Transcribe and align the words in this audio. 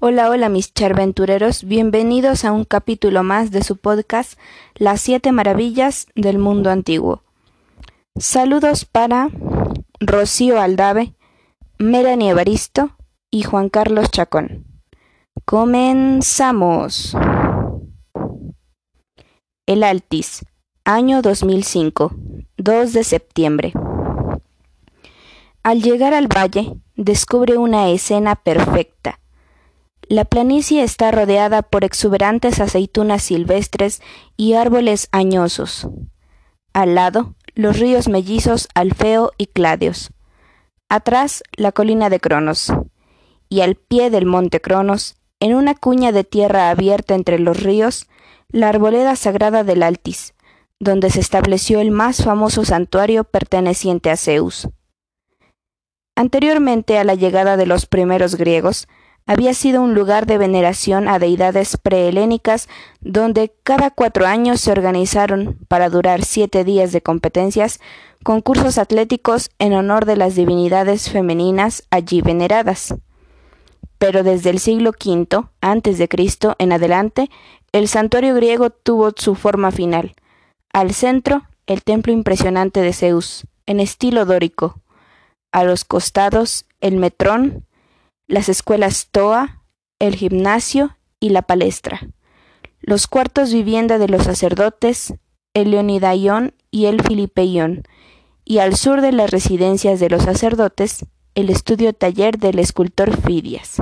Hola, 0.00 0.28
hola 0.28 0.48
mis 0.48 0.74
charventureros, 0.74 1.62
bienvenidos 1.64 2.44
a 2.44 2.50
un 2.50 2.64
capítulo 2.64 3.22
más 3.22 3.52
de 3.52 3.62
su 3.62 3.76
podcast 3.76 4.38
Las 4.74 5.00
siete 5.00 5.30
maravillas 5.30 6.08
del 6.16 6.38
mundo 6.38 6.70
antiguo. 6.70 7.22
Saludos 8.18 8.84
para 8.86 9.30
Rocío 10.00 10.60
Aldave, 10.60 11.14
Melanie 11.78 12.30
Evaristo 12.30 12.96
y 13.30 13.44
Juan 13.44 13.68
Carlos 13.68 14.10
Chacón. 14.10 14.66
Comenzamos. 15.44 17.16
El 19.64 19.84
Altis, 19.84 20.44
año 20.84 21.22
2005, 21.22 22.16
2 22.58 22.92
de 22.92 23.04
septiembre. 23.04 23.72
Al 25.62 25.82
llegar 25.82 26.14
al 26.14 26.26
valle, 26.26 26.74
descubre 26.96 27.56
una 27.56 27.88
escena 27.90 28.34
perfecta 28.34 29.20
la 30.08 30.24
planicie 30.24 30.82
está 30.82 31.10
rodeada 31.10 31.62
por 31.62 31.84
exuberantes 31.84 32.60
aceitunas 32.60 33.22
silvestres 33.22 34.02
y 34.36 34.54
árboles 34.54 35.08
añosos. 35.12 35.88
Al 36.72 36.94
lado, 36.94 37.34
los 37.54 37.78
ríos 37.78 38.08
mellizos 38.08 38.68
Alfeo 38.74 39.32
y 39.38 39.46
Cladios. 39.46 40.10
Atrás, 40.88 41.42
la 41.56 41.72
colina 41.72 42.10
de 42.10 42.20
Cronos. 42.20 42.72
Y 43.48 43.60
al 43.60 43.76
pie 43.76 44.10
del 44.10 44.26
monte 44.26 44.60
Cronos, 44.60 45.16
en 45.40 45.54
una 45.54 45.74
cuña 45.74 46.12
de 46.12 46.24
tierra 46.24 46.70
abierta 46.70 47.14
entre 47.14 47.38
los 47.38 47.62
ríos, 47.62 48.08
la 48.48 48.68
arboleda 48.68 49.16
sagrada 49.16 49.64
del 49.64 49.82
Altis, 49.82 50.34
donde 50.80 51.10
se 51.10 51.20
estableció 51.20 51.80
el 51.80 51.90
más 51.90 52.24
famoso 52.24 52.64
santuario 52.64 53.24
perteneciente 53.24 54.10
a 54.10 54.16
Zeus. 54.16 54.68
Anteriormente 56.16 56.98
a 56.98 57.04
la 57.04 57.14
llegada 57.14 57.56
de 57.56 57.66
los 57.66 57.86
primeros 57.86 58.36
griegos, 58.36 58.86
había 59.26 59.54
sido 59.54 59.80
un 59.80 59.94
lugar 59.94 60.26
de 60.26 60.38
veneración 60.38 61.08
a 61.08 61.18
deidades 61.18 61.76
prehelénicas 61.76 62.68
donde 63.00 63.54
cada 63.62 63.90
cuatro 63.90 64.26
años 64.26 64.60
se 64.60 64.70
organizaron, 64.70 65.58
para 65.68 65.88
durar 65.88 66.24
siete 66.24 66.64
días 66.64 66.92
de 66.92 67.00
competencias, 67.00 67.80
concursos 68.22 68.78
atléticos 68.78 69.50
en 69.58 69.74
honor 69.74 70.04
de 70.04 70.16
las 70.16 70.34
divinidades 70.34 71.10
femeninas 71.10 71.84
allí 71.90 72.20
veneradas. 72.20 72.94
Pero 73.98 74.22
desde 74.22 74.50
el 74.50 74.58
siglo 74.58 74.90
V 74.90 75.46
antes 75.60 75.98
de 75.98 76.08
Cristo 76.08 76.56
en 76.58 76.72
adelante, 76.72 77.30
el 77.72 77.88
santuario 77.88 78.34
griego 78.34 78.70
tuvo 78.70 79.12
su 79.16 79.34
forma 79.34 79.70
final. 79.70 80.14
Al 80.72 80.92
centro, 80.92 81.44
el 81.66 81.82
templo 81.82 82.12
impresionante 82.12 82.80
de 82.80 82.92
Zeus, 82.92 83.46
en 83.66 83.80
estilo 83.80 84.26
dórico. 84.26 84.80
A 85.52 85.64
los 85.64 85.84
costados, 85.84 86.66
el 86.80 86.96
metrón, 86.96 87.64
las 88.26 88.48
escuelas 88.48 89.08
TOA, 89.10 89.62
el 89.98 90.16
gimnasio 90.16 90.96
y 91.20 91.30
la 91.30 91.42
palestra, 91.42 92.08
los 92.80 93.06
cuartos 93.06 93.52
vivienda 93.52 93.98
de 93.98 94.08
los 94.08 94.24
sacerdotes, 94.24 95.14
el 95.52 95.70
Leonidaion 95.70 96.54
y 96.70 96.86
el 96.86 97.02
Filipeion, 97.02 97.82
y 98.44 98.58
al 98.58 98.76
sur 98.76 99.00
de 99.00 99.12
las 99.12 99.30
residencias 99.30 100.00
de 100.00 100.10
los 100.10 100.22
sacerdotes, 100.22 101.06
el 101.34 101.50
estudio 101.50 101.92
taller 101.92 102.38
del 102.38 102.58
escultor 102.58 103.16
Fidias. 103.20 103.76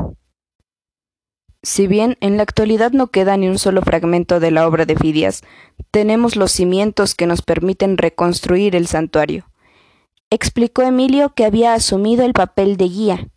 Si 1.64 1.86
bien 1.86 2.16
en 2.20 2.36
la 2.36 2.42
actualidad 2.42 2.92
no 2.92 3.08
queda 3.08 3.36
ni 3.36 3.48
un 3.48 3.58
solo 3.58 3.82
fragmento 3.82 4.40
de 4.40 4.50
la 4.50 4.66
obra 4.66 4.84
de 4.84 4.96
Fidias, 4.96 5.42
tenemos 5.92 6.34
los 6.34 6.50
cimientos 6.50 7.14
que 7.14 7.26
nos 7.26 7.42
permiten 7.42 7.98
reconstruir 7.98 8.74
el 8.74 8.88
santuario. 8.88 9.46
Explicó 10.30 10.82
Emilio 10.82 11.34
que 11.34 11.44
había 11.44 11.74
asumido 11.74 12.24
el 12.24 12.32
papel 12.32 12.76
de 12.76 12.84
guía, 12.88 13.28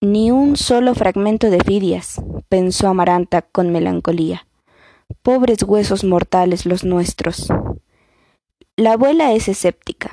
ni 0.00 0.30
un 0.30 0.56
solo 0.56 0.94
fragmento 0.94 1.50
de 1.50 1.58
Fidias, 1.60 2.20
pensó 2.48 2.88
Amaranta 2.88 3.42
con 3.42 3.72
melancolía. 3.72 4.46
Pobres 5.22 5.62
huesos 5.62 6.04
mortales 6.04 6.66
los 6.66 6.84
nuestros. 6.84 7.48
La 8.76 8.92
abuela 8.92 9.32
es 9.32 9.48
escéptica. 9.48 10.10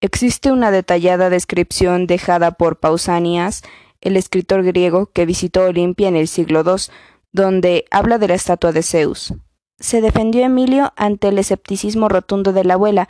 Existe 0.00 0.50
una 0.50 0.70
detallada 0.70 1.30
descripción 1.30 2.06
dejada 2.06 2.50
por 2.52 2.80
Pausanias, 2.80 3.62
el 4.00 4.16
escritor 4.16 4.64
griego 4.64 5.06
que 5.06 5.24
visitó 5.24 5.64
Olimpia 5.64 6.08
en 6.08 6.16
el 6.16 6.26
siglo 6.26 6.62
II, 6.66 6.92
donde 7.32 7.84
habla 7.90 8.18
de 8.18 8.28
la 8.28 8.34
estatua 8.34 8.72
de 8.72 8.82
Zeus. 8.82 9.34
Se 9.78 10.00
defendió 10.00 10.44
Emilio 10.44 10.92
ante 10.96 11.28
el 11.28 11.38
escepticismo 11.38 12.08
rotundo 12.08 12.52
de 12.52 12.64
la 12.64 12.74
abuela, 12.74 13.08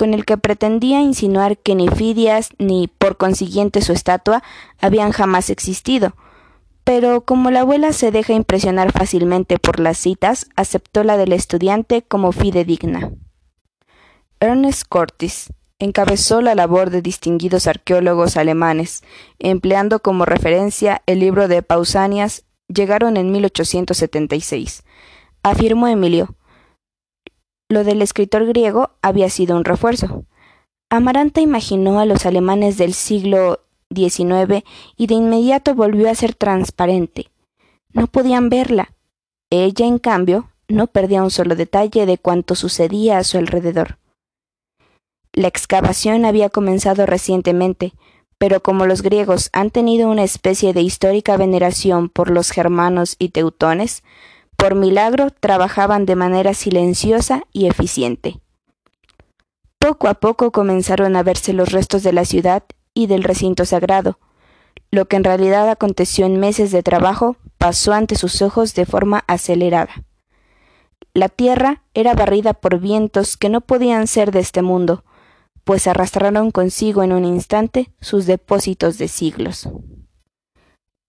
con 0.00 0.14
el 0.14 0.24
que 0.24 0.38
pretendía 0.38 1.02
insinuar 1.02 1.58
que 1.58 1.74
ni 1.74 1.86
Fidias 1.86 2.48
ni 2.56 2.88
por 2.88 3.18
consiguiente 3.18 3.82
su 3.82 3.92
estatua 3.92 4.42
habían 4.80 5.12
jamás 5.12 5.50
existido. 5.50 6.16
Pero 6.84 7.20
como 7.26 7.50
la 7.50 7.60
abuela 7.60 7.92
se 7.92 8.10
deja 8.10 8.32
impresionar 8.32 8.92
fácilmente 8.92 9.58
por 9.58 9.78
las 9.78 9.98
citas, 9.98 10.46
aceptó 10.56 11.04
la 11.04 11.18
del 11.18 11.34
estudiante 11.34 12.00
como 12.00 12.32
fidedigna. 12.32 13.10
Ernest 14.40 14.84
Cortis 14.88 15.52
encabezó 15.78 16.40
la 16.40 16.54
labor 16.54 16.88
de 16.88 17.02
distinguidos 17.02 17.66
arqueólogos 17.66 18.38
alemanes, 18.38 19.02
empleando 19.38 20.00
como 20.00 20.24
referencia 20.24 21.02
el 21.04 21.20
libro 21.20 21.46
de 21.46 21.62
Pausanias, 21.62 22.44
llegaron 22.68 23.18
en 23.18 23.32
1876. 23.32 24.82
Afirmó 25.42 25.88
Emilio, 25.88 26.36
lo 27.70 27.84
del 27.84 28.02
escritor 28.02 28.44
griego 28.46 28.90
había 29.00 29.30
sido 29.30 29.56
un 29.56 29.64
refuerzo. 29.64 30.24
Amaranta 30.90 31.40
imaginó 31.40 32.00
a 32.00 32.04
los 32.04 32.26
alemanes 32.26 32.76
del 32.76 32.94
siglo 32.94 33.60
XIX 33.94 34.64
y 34.96 35.06
de 35.06 35.14
inmediato 35.14 35.74
volvió 35.76 36.10
a 36.10 36.14
ser 36.16 36.34
transparente. 36.34 37.30
No 37.92 38.08
podían 38.08 38.48
verla. 38.48 38.92
Ella, 39.50 39.86
en 39.86 39.98
cambio, 39.98 40.50
no 40.68 40.88
perdía 40.88 41.22
un 41.22 41.30
solo 41.30 41.54
detalle 41.54 42.06
de 42.06 42.18
cuanto 42.18 42.56
sucedía 42.56 43.18
a 43.18 43.24
su 43.24 43.38
alrededor. 43.38 43.98
La 45.32 45.46
excavación 45.46 46.24
había 46.24 46.48
comenzado 46.48 47.06
recientemente, 47.06 47.92
pero 48.36 48.62
como 48.62 48.84
los 48.84 49.02
griegos 49.02 49.48
han 49.52 49.70
tenido 49.70 50.10
una 50.10 50.24
especie 50.24 50.72
de 50.72 50.82
histórica 50.82 51.36
veneración 51.36 52.08
por 52.08 52.30
los 52.30 52.50
germanos 52.50 53.14
y 53.20 53.28
teutones, 53.28 54.02
por 54.60 54.74
milagro 54.74 55.30
trabajaban 55.30 56.04
de 56.04 56.16
manera 56.16 56.52
silenciosa 56.52 57.44
y 57.50 57.66
eficiente. 57.66 58.40
Poco 59.78 60.06
a 60.08 60.14
poco 60.14 60.52
comenzaron 60.52 61.16
a 61.16 61.22
verse 61.22 61.54
los 61.54 61.72
restos 61.72 62.02
de 62.02 62.12
la 62.12 62.26
ciudad 62.26 62.64
y 62.92 63.06
del 63.06 63.22
recinto 63.22 63.64
sagrado. 63.64 64.18
Lo 64.90 65.06
que 65.06 65.16
en 65.16 65.24
realidad 65.24 65.70
aconteció 65.70 66.26
en 66.26 66.38
meses 66.38 66.72
de 66.72 66.82
trabajo 66.82 67.36
pasó 67.56 67.94
ante 67.94 68.16
sus 68.16 68.42
ojos 68.42 68.74
de 68.74 68.84
forma 68.84 69.24
acelerada. 69.28 70.04
La 71.14 71.30
tierra 71.30 71.82
era 71.94 72.12
barrida 72.12 72.52
por 72.52 72.80
vientos 72.80 73.38
que 73.38 73.48
no 73.48 73.62
podían 73.62 74.06
ser 74.06 74.30
de 74.30 74.40
este 74.40 74.60
mundo, 74.60 75.04
pues 75.64 75.86
arrastraron 75.86 76.50
consigo 76.50 77.02
en 77.02 77.12
un 77.12 77.24
instante 77.24 77.94
sus 78.02 78.26
depósitos 78.26 78.98
de 78.98 79.08
siglos. 79.08 79.70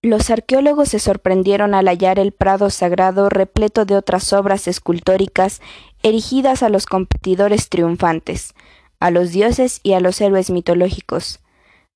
Los 0.03 0.31
arqueólogos 0.31 0.89
se 0.89 0.97
sorprendieron 0.97 1.75
al 1.75 1.87
hallar 1.87 2.17
el 2.17 2.31
prado 2.31 2.71
sagrado 2.71 3.29
repleto 3.29 3.85
de 3.85 3.95
otras 3.95 4.33
obras 4.33 4.67
escultóricas 4.67 5.61
erigidas 6.01 6.63
a 6.63 6.69
los 6.69 6.87
competidores 6.87 7.69
triunfantes, 7.69 8.55
a 8.99 9.11
los 9.11 9.31
dioses 9.31 9.79
y 9.83 9.93
a 9.93 9.99
los 9.99 10.19
héroes 10.19 10.49
mitológicos. 10.49 11.39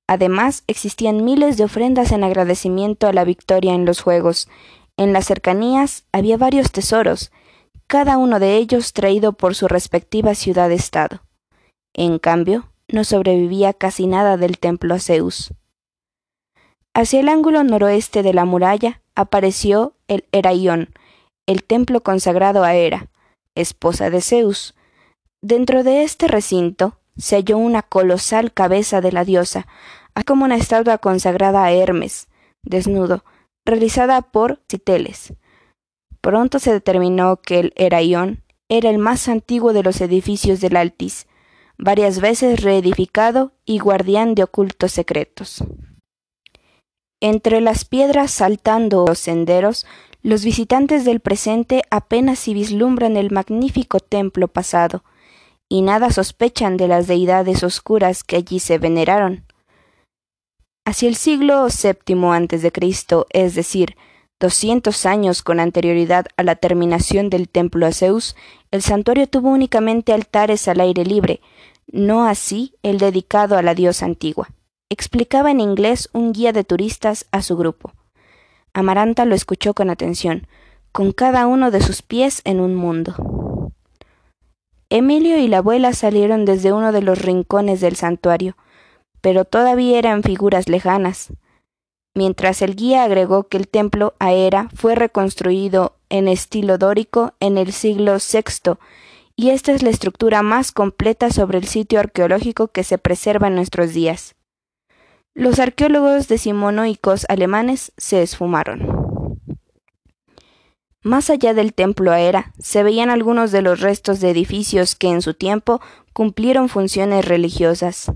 Además, 0.07 0.63
existían 0.67 1.25
miles 1.25 1.57
de 1.57 1.63
ofrendas 1.63 2.11
en 2.11 2.23
agradecimiento 2.23 3.07
a 3.07 3.13
la 3.13 3.23
victoria 3.23 3.73
en 3.73 3.85
los 3.85 4.01
Juegos. 4.01 4.49
En 4.97 5.11
las 5.11 5.25
cercanías 5.25 6.03
había 6.11 6.37
varios 6.37 6.71
tesoros, 6.71 7.31
cada 7.87 8.17
uno 8.17 8.39
de 8.39 8.57
ellos 8.57 8.93
traído 8.93 9.33
por 9.33 9.55
su 9.55 9.67
respectiva 9.67 10.35
ciudad-estado. 10.35 11.23
En 11.93 12.19
cambio, 12.19 12.71
no 12.87 13.03
sobrevivía 13.03 13.73
casi 13.73 14.05
nada 14.05 14.37
del 14.37 14.59
templo 14.59 14.93
a 14.93 14.99
Zeus. 14.99 15.51
Hacia 16.97 17.19
el 17.19 17.27
ángulo 17.27 17.61
noroeste 17.65 18.23
de 18.23 18.33
la 18.33 18.45
muralla 18.45 19.01
apareció 19.15 19.97
el 20.07 20.23
Heraión, 20.31 20.93
el 21.45 21.65
templo 21.65 22.01
consagrado 22.01 22.63
a 22.63 22.73
Hera, 22.73 23.09
esposa 23.53 24.09
de 24.09 24.21
Zeus. 24.21 24.75
Dentro 25.41 25.83
de 25.83 26.03
este 26.03 26.29
recinto 26.29 26.97
se 27.17 27.35
halló 27.35 27.57
una 27.57 27.81
colosal 27.81 28.53
cabeza 28.53 29.01
de 29.01 29.11
la 29.11 29.25
diosa, 29.25 29.67
así 30.13 30.23
como 30.23 30.45
una 30.45 30.55
estatua 30.55 30.97
consagrada 30.97 31.65
a 31.65 31.73
Hermes, 31.73 32.29
desnudo, 32.63 33.25
realizada 33.65 34.21
por 34.21 34.61
Citeles. 34.71 35.33
Pronto 36.21 36.59
se 36.59 36.71
determinó 36.71 37.41
que 37.41 37.59
el 37.59 37.73
Heraión 37.75 38.41
era 38.69 38.89
el 38.89 38.99
más 38.99 39.27
antiguo 39.27 39.73
de 39.73 39.83
los 39.83 39.99
edificios 39.99 40.61
del 40.61 40.77
Altis, 40.77 41.27
varias 41.77 42.21
veces 42.21 42.63
reedificado 42.63 43.51
y 43.65 43.79
guardián 43.79 44.33
de 44.33 44.43
ocultos 44.43 44.93
secretos. 44.93 45.61
Entre 47.27 47.59
las 47.59 47.85
piedras 47.85 48.29
saltando 48.29 49.03
los 49.07 49.17
senderos, 49.17 49.87
los 50.21 50.45
visitantes 50.45 51.05
del 51.05 51.21
presente 51.21 51.81
apenas 51.89 52.37
si 52.37 52.53
vislumbran 52.53 53.17
el 53.17 53.31
magnífico 53.31 53.99
templo 53.99 54.47
pasado, 54.47 55.03
y 55.67 55.81
nada 55.81 56.11
sospechan 56.11 56.77
de 56.77 56.87
las 56.87 57.07
deidades 57.07 57.63
oscuras 57.63 58.23
que 58.23 58.35
allí 58.35 58.59
se 58.59 58.77
veneraron. 58.77 59.43
Hacia 60.85 61.09
el 61.09 61.15
siglo 61.15 61.65
VII 61.65 62.15
a.C., 62.27 62.71
es 63.31 63.55
decir, 63.55 63.95
200 64.39 65.07
años 65.07 65.41
con 65.41 65.59
anterioridad 65.59 66.27
a 66.37 66.43
la 66.43 66.55
terminación 66.55 67.31
del 67.31 67.49
templo 67.49 67.87
a 67.87 67.91
Zeus, 67.91 68.35
el 68.69 68.83
santuario 68.83 69.25
tuvo 69.25 69.49
únicamente 69.49 70.13
altares 70.13 70.67
al 70.67 70.79
aire 70.79 71.03
libre, 71.03 71.41
no 71.87 72.27
así 72.27 72.75
el 72.83 72.99
dedicado 72.99 73.57
a 73.57 73.63
la 73.63 73.73
diosa 73.73 74.05
antigua. 74.05 74.49
Explicaba 74.89 75.51
en 75.51 75.59
inglés 75.59 76.09
un 76.13 76.33
guía 76.33 76.51
de 76.53 76.63
turistas 76.63 77.25
a 77.31 77.41
su 77.41 77.57
grupo. 77.57 77.93
Amaranta 78.73 79.25
lo 79.25 79.35
escuchó 79.35 79.73
con 79.73 79.89
atención, 79.89 80.47
con 80.91 81.11
cada 81.11 81.47
uno 81.47 81.71
de 81.71 81.81
sus 81.81 82.01
pies 82.01 82.41
en 82.45 82.59
un 82.59 82.75
mundo. 82.75 83.71
Emilio 84.89 85.37
y 85.37 85.47
la 85.47 85.57
abuela 85.57 85.93
salieron 85.93 86.45
desde 86.45 86.71
uno 86.71 86.91
de 86.91 87.01
los 87.01 87.19
rincones 87.19 87.81
del 87.81 87.95
santuario, 87.95 88.55
pero 89.21 89.45
todavía 89.45 89.97
eran 89.97 90.23
figuras 90.23 90.69
lejanas 90.69 91.31
mientras 92.15 92.61
el 92.61 92.75
guía 92.75 93.03
agregó 93.03 93.47
que 93.47 93.57
el 93.57 93.67
templo 93.67 94.15
Aera 94.17 94.69
fue 94.73 94.95
reconstruido 94.95 95.97
en 96.09 96.27
estilo 96.27 96.77
dórico 96.77 97.33
en 97.39 97.57
el 97.57 97.73
siglo 97.73 98.15
VI 98.15 98.77
y 99.35 99.49
esta 99.49 99.73
es 99.73 99.83
la 99.83 99.89
estructura 99.89 100.41
más 100.41 100.71
completa 100.71 101.29
sobre 101.29 101.59
el 101.59 101.67
sitio 101.67 101.99
arqueológico 101.99 102.69
que 102.69 102.83
se 102.83 102.97
preserva 102.97 103.47
en 103.47 103.55
nuestros 103.55 103.93
días. 103.93 104.35
Los 105.37 105.59
arqueólogos 105.59 106.29
decimonóicos 106.29 107.25
alemanes 107.27 107.91
se 107.97 108.21
esfumaron. 108.21 109.37
Más 111.03 111.29
allá 111.29 111.53
del 111.53 111.73
templo 111.73 112.13
Aera 112.13 112.53
se 112.57 112.83
veían 112.83 113.09
algunos 113.09 113.51
de 113.51 113.61
los 113.61 113.81
restos 113.81 114.21
de 114.21 114.29
edificios 114.29 114.95
que 114.95 115.09
en 115.09 115.21
su 115.21 115.33
tiempo 115.33 115.81
cumplieron 116.13 116.69
funciones 116.69 117.25
religiosas. 117.25 118.13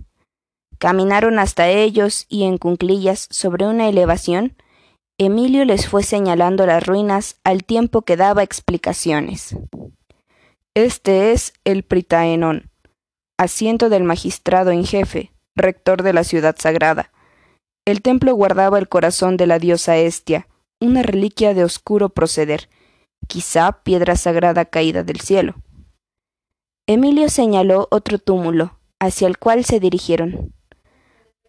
Caminaron 0.77 1.39
hasta 1.39 1.67
ellos 1.67 2.25
y 2.29 2.45
en 2.45 2.57
cunclillas 2.57 3.27
sobre 3.29 3.67
una 3.67 3.89
elevación, 3.89 4.55
Emilio 5.17 5.65
les 5.65 5.89
fue 5.89 6.03
señalando 6.03 6.65
las 6.65 6.87
ruinas 6.87 7.37
al 7.43 7.65
tiempo 7.65 8.03
que 8.03 8.15
daba 8.15 8.43
explicaciones. 8.43 9.57
Este 10.73 11.33
es 11.33 11.51
el 11.65 11.83
Pritaenón, 11.83 12.71
asiento 13.37 13.89
del 13.89 14.05
magistrado 14.05 14.71
en 14.71 14.85
jefe, 14.85 15.33
rector 15.59 16.01
de 16.01 16.13
la 16.13 16.23
ciudad 16.23 16.55
sagrada. 16.57 17.11
El 17.85 18.01
templo 18.01 18.33
guardaba 18.33 18.79
el 18.79 18.89
corazón 18.89 19.37
de 19.37 19.47
la 19.47 19.59
diosa 19.59 19.97
Estia, 19.97 20.47
una 20.79 21.03
reliquia 21.03 21.53
de 21.53 21.63
oscuro 21.63 22.09
proceder, 22.09 22.69
quizá 23.27 23.83
piedra 23.83 24.15
sagrada 24.15 24.65
caída 24.65 25.03
del 25.03 25.19
cielo. 25.21 25.55
Emilio 26.87 27.29
señaló 27.29 27.87
otro 27.91 28.17
túmulo, 28.17 28.79
hacia 28.99 29.27
el 29.27 29.37
cual 29.37 29.63
se 29.63 29.79
dirigieron. 29.79 30.53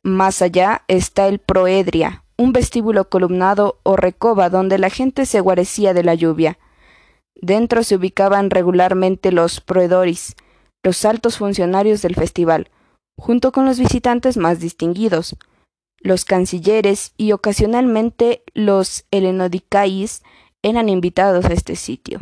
Más 0.03 0.43
allá 0.43 0.85
está 0.89 1.29
el 1.29 1.39
Proedria, 1.39 2.25
un 2.37 2.53
vestíbulo 2.53 3.09
columnado 3.09 3.81
o 3.83 3.97
recoba 3.97 4.49
donde 4.49 4.79
la 4.79 4.89
gente 4.89 5.27
se 5.27 5.41
guarecía 5.41 5.93
de 5.95 6.05
la 6.05 6.15
lluvia. 6.15 6.59
Dentro 7.35 7.83
se 7.85 7.97
ubicaban 7.97 8.51
regularmente 8.51 9.31
los 9.33 9.61
proedoris, 9.61 10.37
los 10.83 11.05
altos 11.05 11.37
funcionarios 11.37 12.01
del 12.03 12.15
festival, 12.15 12.71
junto 13.21 13.53
con 13.53 13.67
los 13.67 13.79
visitantes 13.79 14.37
más 14.37 14.61
distinguidos, 14.61 15.37
los 16.01 16.25
cancilleres 16.25 17.13
y 17.19 17.33
ocasionalmente 17.33 18.43
los 18.55 19.05
helenodicais 19.11 20.23
eran 20.63 20.89
invitados 20.89 21.45
a 21.45 21.53
este 21.53 21.77
sitio. 21.77 22.21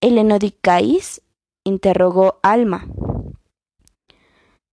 ¿Helenodicais? 0.00 1.20
interrogó 1.64 2.38
Alma. 2.42 2.86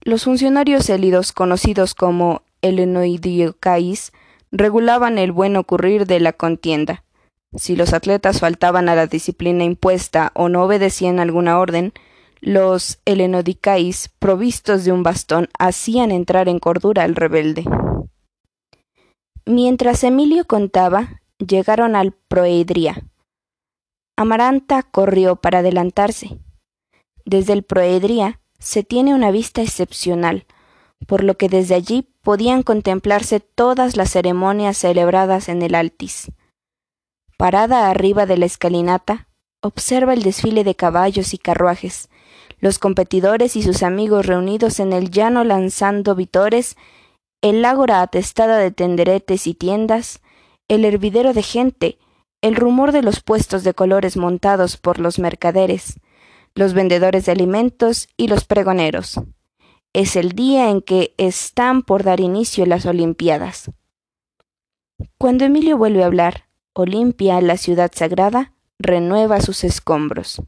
Los 0.01 0.25
funcionarios 0.25 0.89
élidos, 0.89 1.31
conocidos 1.31 1.95
como 1.95 2.43
helenoidiocais, 2.61 4.11
regulaban 4.51 5.17
el 5.17 5.31
buen 5.31 5.55
ocurrir 5.55 6.05
de 6.05 6.19
la 6.19 6.33
contienda. 6.33 7.03
Si 7.55 7.75
los 7.75 7.93
atletas 7.93 8.39
faltaban 8.39 8.89
a 8.89 8.95
la 8.95 9.07
disciplina 9.07 9.63
impuesta 9.63 10.31
o 10.35 10.49
no 10.49 10.63
obedecían 10.63 11.19
alguna 11.19 11.59
orden, 11.59 11.93
los 12.41 12.99
helenodicais, 13.05 14.09
provistos 14.19 14.83
de 14.83 14.91
un 14.91 15.03
bastón, 15.03 15.47
hacían 15.57 16.11
entrar 16.11 16.49
en 16.49 16.59
cordura 16.59 17.03
al 17.03 17.15
rebelde. 17.15 17.63
Mientras 19.45 20.03
Emilio 20.03 20.45
contaba, 20.45 21.21
llegaron 21.37 21.95
al 21.95 22.13
Proedria. 22.13 23.07
Amaranta 24.17 24.83
corrió 24.83 25.35
para 25.35 25.59
adelantarse. 25.59 26.39
Desde 27.25 27.53
el 27.53 27.63
Proedria 27.63 28.39
se 28.59 28.83
tiene 28.83 29.13
una 29.13 29.31
vista 29.31 29.61
excepcional, 29.61 30.45
por 31.07 31.23
lo 31.23 31.37
que 31.37 31.49
desde 31.49 31.75
allí 31.75 32.07
podían 32.21 32.63
contemplarse 32.63 33.39
todas 33.39 33.97
las 33.97 34.11
ceremonias 34.11 34.77
celebradas 34.77 35.49
en 35.49 35.61
el 35.61 35.75
Altis. 35.75 36.31
Parada 37.37 37.89
arriba 37.89 38.25
de 38.25 38.37
la 38.37 38.45
escalinata, 38.45 39.27
observa 39.61 40.13
el 40.13 40.23
desfile 40.23 40.63
de 40.63 40.75
caballos 40.75 41.33
y 41.33 41.37
carruajes, 41.37 42.09
los 42.59 42.79
competidores 42.79 43.55
y 43.55 43.63
sus 43.63 43.83
amigos 43.83 44.25
reunidos 44.25 44.79
en 44.79 44.93
el 44.93 45.09
llano 45.09 45.43
lanzando 45.43 46.15
vitores, 46.15 46.75
el 47.41 47.63
ágora 47.65 48.01
atestada 48.01 48.57
de 48.57 48.71
tenderetes 48.71 49.47
y 49.47 49.53
tiendas, 49.53 50.21
el 50.67 50.85
hervidero 50.85 51.33
de 51.33 51.43
gente, 51.43 51.97
el 52.41 52.55
rumor 52.55 52.91
de 52.91 53.01
los 53.01 53.21
puestos 53.21 53.63
de 53.63 53.73
colores 53.73 54.17
montados 54.17 54.77
por 54.77 54.99
los 54.99 55.19
mercaderes, 55.19 55.99
los 56.55 56.73
vendedores 56.73 57.25
de 57.25 57.31
alimentos 57.31 58.09
y 58.17 58.27
los 58.27 58.45
pregoneros. 58.45 59.19
Es 59.93 60.15
el 60.15 60.31
día 60.31 60.69
en 60.69 60.81
que 60.81 61.13
están 61.17 61.81
por 61.81 62.03
dar 62.03 62.19
inicio 62.19 62.65
las 62.65 62.85
Olimpiadas. 62.85 63.71
Cuando 65.17 65.45
Emilio 65.45 65.77
vuelve 65.77 66.03
a 66.03 66.07
hablar, 66.07 66.45
Olimpia, 66.73 67.41
la 67.41 67.57
ciudad 67.57 67.91
sagrada, 67.93 68.53
renueva 68.81 69.41
sus 69.41 69.63
escombros. 69.63 70.41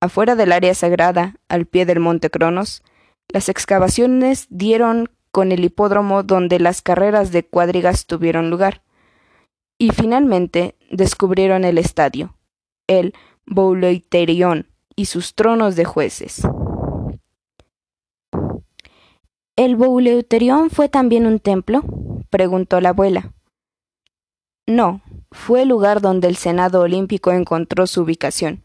Afuera 0.00 0.36
del 0.36 0.52
área 0.52 0.74
sagrada, 0.74 1.36
al 1.48 1.66
pie 1.66 1.84
del 1.84 2.00
monte 2.00 2.30
Cronos, 2.30 2.82
las 3.28 3.48
excavaciones 3.48 4.46
dieron 4.48 5.10
con 5.32 5.52
el 5.52 5.64
hipódromo 5.64 6.22
donde 6.22 6.58
las 6.58 6.82
carreras 6.82 7.32
de 7.32 7.44
cuadrigas 7.44 8.06
tuvieron 8.06 8.50
lugar. 8.50 8.82
Y 9.78 9.90
finalmente 9.90 10.76
descubrieron 10.90 11.64
el 11.64 11.78
estadio, 11.78 12.34
el 12.86 13.14
Bouleuterion 13.46 14.66
y 14.96 15.06
sus 15.06 15.34
tronos 15.34 15.76
de 15.76 15.84
jueces. 15.84 16.42
¿El 19.56 19.76
Bouleuterion 19.76 20.70
fue 20.70 20.88
también 20.88 21.26
un 21.26 21.40
templo? 21.40 21.82
preguntó 22.30 22.80
la 22.80 22.90
abuela. 22.90 23.32
No, 24.66 25.00
fue 25.30 25.62
el 25.62 25.68
lugar 25.68 26.00
donde 26.00 26.28
el 26.28 26.36
Senado 26.36 26.80
Olímpico 26.80 27.32
encontró 27.32 27.86
su 27.86 28.02
ubicación. 28.02 28.62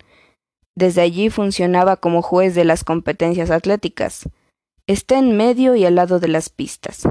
Desde 0.76 1.02
allí 1.02 1.30
funcionaba 1.30 1.98
como 1.98 2.22
juez 2.22 2.56
de 2.56 2.66
las 2.66 2.84
competencias 2.84 3.52
atléticas. 3.52 4.30
Está 4.88 5.18
en 5.18 5.38
medio 5.38 5.76
y 5.76 5.86
al 5.86 5.96
lado 5.96 6.20
de 6.20 6.28
las 6.28 6.50
pistas. 6.50 7.04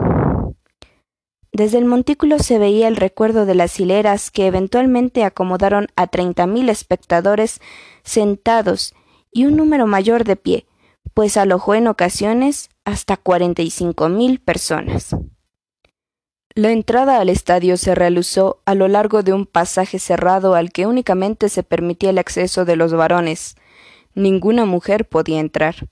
Desde 1.52 1.78
el 1.78 1.84
montículo 1.84 2.38
se 2.38 2.58
veía 2.58 2.88
el 2.88 2.96
recuerdo 2.96 3.44
de 3.44 3.54
las 3.54 3.78
hileras 3.78 4.30
que 4.30 4.46
eventualmente 4.46 5.22
acomodaron 5.22 5.88
a 5.96 6.06
treinta 6.06 6.46
mil 6.46 6.70
espectadores 6.70 7.60
sentados 8.02 8.94
y 9.30 9.44
un 9.44 9.56
número 9.56 9.86
mayor 9.86 10.24
de 10.24 10.36
pie, 10.36 10.66
pues 11.12 11.36
alojó 11.36 11.74
en 11.74 11.88
ocasiones 11.88 12.70
hasta 12.84 13.18
cuarenta 13.18 13.62
y 13.62 13.70
cinco 13.70 14.08
mil 14.08 14.40
personas. 14.40 15.14
La 16.54 16.70
entrada 16.70 17.18
al 17.18 17.30
estadio 17.30 17.78
se 17.78 17.94
realizó 17.94 18.60
a 18.66 18.74
lo 18.74 18.86
largo 18.86 19.22
de 19.22 19.32
un 19.32 19.46
pasaje 19.46 19.98
cerrado 19.98 20.54
al 20.54 20.70
que 20.70 20.86
únicamente 20.86 21.48
se 21.48 21.62
permitía 21.62 22.10
el 22.10 22.18
acceso 22.18 22.66
de 22.66 22.76
los 22.76 22.92
varones. 22.92 23.56
Ninguna 24.14 24.66
mujer 24.66 25.08
podía 25.08 25.40
entrar. 25.40 25.88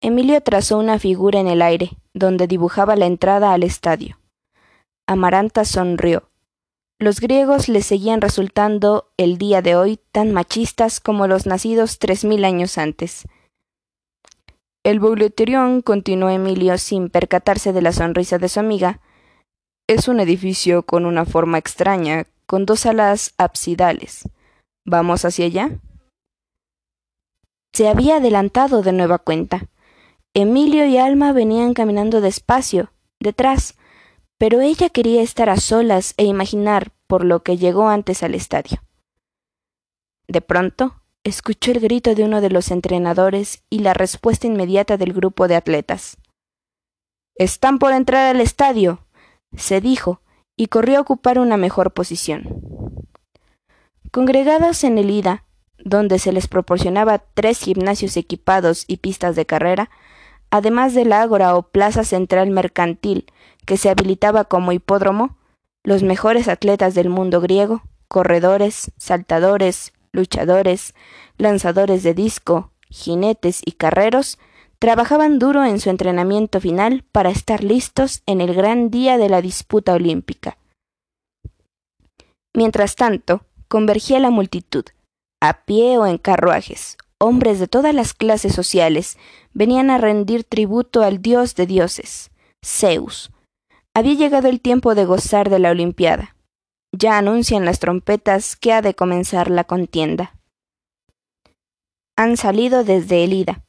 Emilio 0.00 0.40
trazó 0.40 0.78
una 0.78 0.98
figura 0.98 1.40
en 1.40 1.48
el 1.48 1.60
aire, 1.60 1.90
donde 2.14 2.46
dibujaba 2.46 2.96
la 2.96 3.04
entrada 3.04 3.52
al 3.52 3.62
estadio. 3.62 4.18
Amaranta 5.06 5.66
sonrió. 5.66 6.30
Los 6.98 7.20
griegos 7.20 7.68
le 7.68 7.82
seguían 7.82 8.22
resultando 8.22 9.10
el 9.18 9.36
día 9.36 9.60
de 9.60 9.76
hoy 9.76 10.00
tan 10.12 10.32
machistas 10.32 10.98
como 10.98 11.26
los 11.26 11.46
nacidos 11.46 11.98
tres 11.98 12.24
mil 12.24 12.44
años 12.44 12.78
antes. 12.78 13.28
El 14.82 14.98
Bouleuterion, 14.98 15.82
continuó 15.82 16.30
Emilio 16.30 16.78
sin 16.78 17.10
percatarse 17.10 17.74
de 17.74 17.82
la 17.82 17.92
sonrisa 17.92 18.38
de 18.38 18.48
su 18.48 18.60
amiga, 18.60 19.00
es 19.88 20.06
un 20.06 20.20
edificio 20.20 20.84
con 20.84 21.06
una 21.06 21.24
forma 21.24 21.56
extraña, 21.58 22.26
con 22.46 22.66
dos 22.66 22.84
alas 22.84 23.32
absidales. 23.38 24.28
¿Vamos 24.84 25.24
hacia 25.24 25.46
allá? 25.46 25.70
Se 27.72 27.88
había 27.88 28.16
adelantado 28.16 28.82
de 28.82 28.92
nueva 28.92 29.18
cuenta. 29.18 29.68
Emilio 30.34 30.86
y 30.86 30.98
Alma 30.98 31.32
venían 31.32 31.72
caminando 31.72 32.20
despacio, 32.20 32.92
detrás, 33.18 33.76
pero 34.36 34.60
ella 34.60 34.90
quería 34.90 35.22
estar 35.22 35.48
a 35.48 35.56
solas 35.56 36.12
e 36.18 36.24
imaginar 36.24 36.92
por 37.06 37.24
lo 37.24 37.42
que 37.42 37.56
llegó 37.56 37.88
antes 37.88 38.22
al 38.22 38.34
estadio. 38.34 38.82
De 40.26 40.42
pronto, 40.42 41.02
escuchó 41.24 41.70
el 41.70 41.80
grito 41.80 42.14
de 42.14 42.24
uno 42.24 42.42
de 42.42 42.50
los 42.50 42.70
entrenadores 42.70 43.64
y 43.70 43.78
la 43.78 43.94
respuesta 43.94 44.46
inmediata 44.46 44.98
del 44.98 45.14
grupo 45.14 45.48
de 45.48 45.56
atletas. 45.56 46.18
Están 47.36 47.78
por 47.78 47.92
entrar 47.92 48.34
al 48.34 48.42
estadio, 48.42 49.06
se 49.56 49.80
dijo, 49.80 50.20
y 50.56 50.66
corrió 50.66 50.98
a 50.98 51.00
ocupar 51.02 51.38
una 51.38 51.56
mejor 51.56 51.92
posición. 51.92 52.62
Congregados 54.10 54.84
en 54.84 54.98
el 54.98 55.10
IDA, 55.10 55.44
donde 55.78 56.18
se 56.18 56.32
les 56.32 56.48
proporcionaba 56.48 57.18
tres 57.18 57.60
gimnasios 57.60 58.16
equipados 58.16 58.84
y 58.88 58.98
pistas 58.98 59.36
de 59.36 59.46
carrera, 59.46 59.90
además 60.50 60.94
del 60.94 61.12
ágora 61.12 61.54
o 61.56 61.62
plaza 61.62 62.04
central 62.04 62.50
mercantil, 62.50 63.26
que 63.64 63.76
se 63.76 63.90
habilitaba 63.90 64.44
como 64.44 64.72
hipódromo, 64.72 65.36
los 65.84 66.02
mejores 66.02 66.48
atletas 66.48 66.94
del 66.94 67.08
mundo 67.08 67.40
griego, 67.40 67.82
corredores, 68.08 68.90
saltadores, 68.96 69.92
luchadores, 70.12 70.94
lanzadores 71.36 72.02
de 72.02 72.14
disco, 72.14 72.72
jinetes 72.88 73.62
y 73.64 73.72
carreros, 73.72 74.38
trabajaban 74.80 75.38
duro 75.38 75.64
en 75.64 75.80
su 75.80 75.90
entrenamiento 75.90 76.60
final 76.60 77.04
para 77.10 77.30
estar 77.30 77.64
listos 77.64 78.22
en 78.26 78.40
el 78.40 78.54
gran 78.54 78.90
día 78.90 79.18
de 79.18 79.28
la 79.28 79.42
disputa 79.42 79.94
olímpica. 79.94 80.58
Mientras 82.54 82.96
tanto, 82.96 83.42
convergía 83.68 84.18
la 84.20 84.30
multitud, 84.30 84.84
a 85.40 85.64
pie 85.64 85.98
o 85.98 86.06
en 86.06 86.18
carruajes, 86.18 86.96
hombres 87.18 87.58
de 87.58 87.68
todas 87.68 87.94
las 87.94 88.14
clases 88.14 88.54
sociales, 88.54 89.18
venían 89.52 89.90
a 89.90 89.98
rendir 89.98 90.44
tributo 90.44 91.02
al 91.02 91.20
dios 91.20 91.54
de 91.54 91.66
dioses, 91.66 92.30
Zeus. 92.64 93.30
Había 93.94 94.14
llegado 94.14 94.48
el 94.48 94.60
tiempo 94.60 94.94
de 94.94 95.04
gozar 95.04 95.50
de 95.50 95.58
la 95.58 95.70
Olimpiada. 95.70 96.36
Ya 96.92 97.18
anuncian 97.18 97.64
las 97.64 97.80
trompetas 97.80 98.56
que 98.56 98.72
ha 98.72 98.80
de 98.80 98.94
comenzar 98.94 99.50
la 99.50 99.64
contienda. 99.64 100.34
Han 102.16 102.36
salido 102.36 102.84
desde 102.84 103.24
el 103.24 103.32
Ida. 103.32 103.64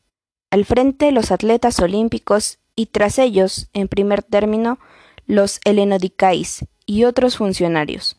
Al 0.52 0.66
frente 0.66 1.12
los 1.12 1.32
atletas 1.32 1.80
olímpicos 1.80 2.60
y 2.76 2.88
tras 2.88 3.20
ellos, 3.20 3.70
en 3.74 3.88
primer 3.88 4.24
término, 4.24 4.80
los 5.28 5.60
helenodicais 5.64 6.66
y 6.86 7.04
otros 7.04 7.38
funcionarios. 7.38 8.18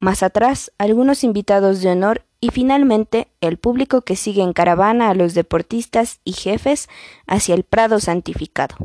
Más 0.00 0.22
atrás, 0.22 0.70
algunos 0.78 1.24
invitados 1.24 1.80
de 1.80 1.90
honor 1.90 2.22
y 2.40 2.50
finalmente 2.50 3.28
el 3.40 3.56
público 3.56 4.02
que 4.02 4.14
sigue 4.14 4.42
en 4.42 4.52
caravana 4.52 5.08
a 5.08 5.14
los 5.14 5.34
deportistas 5.34 6.20
y 6.22 6.32
jefes 6.32 6.88
hacia 7.26 7.54
el 7.54 7.64
Prado 7.64 7.98
santificado. 7.98 8.76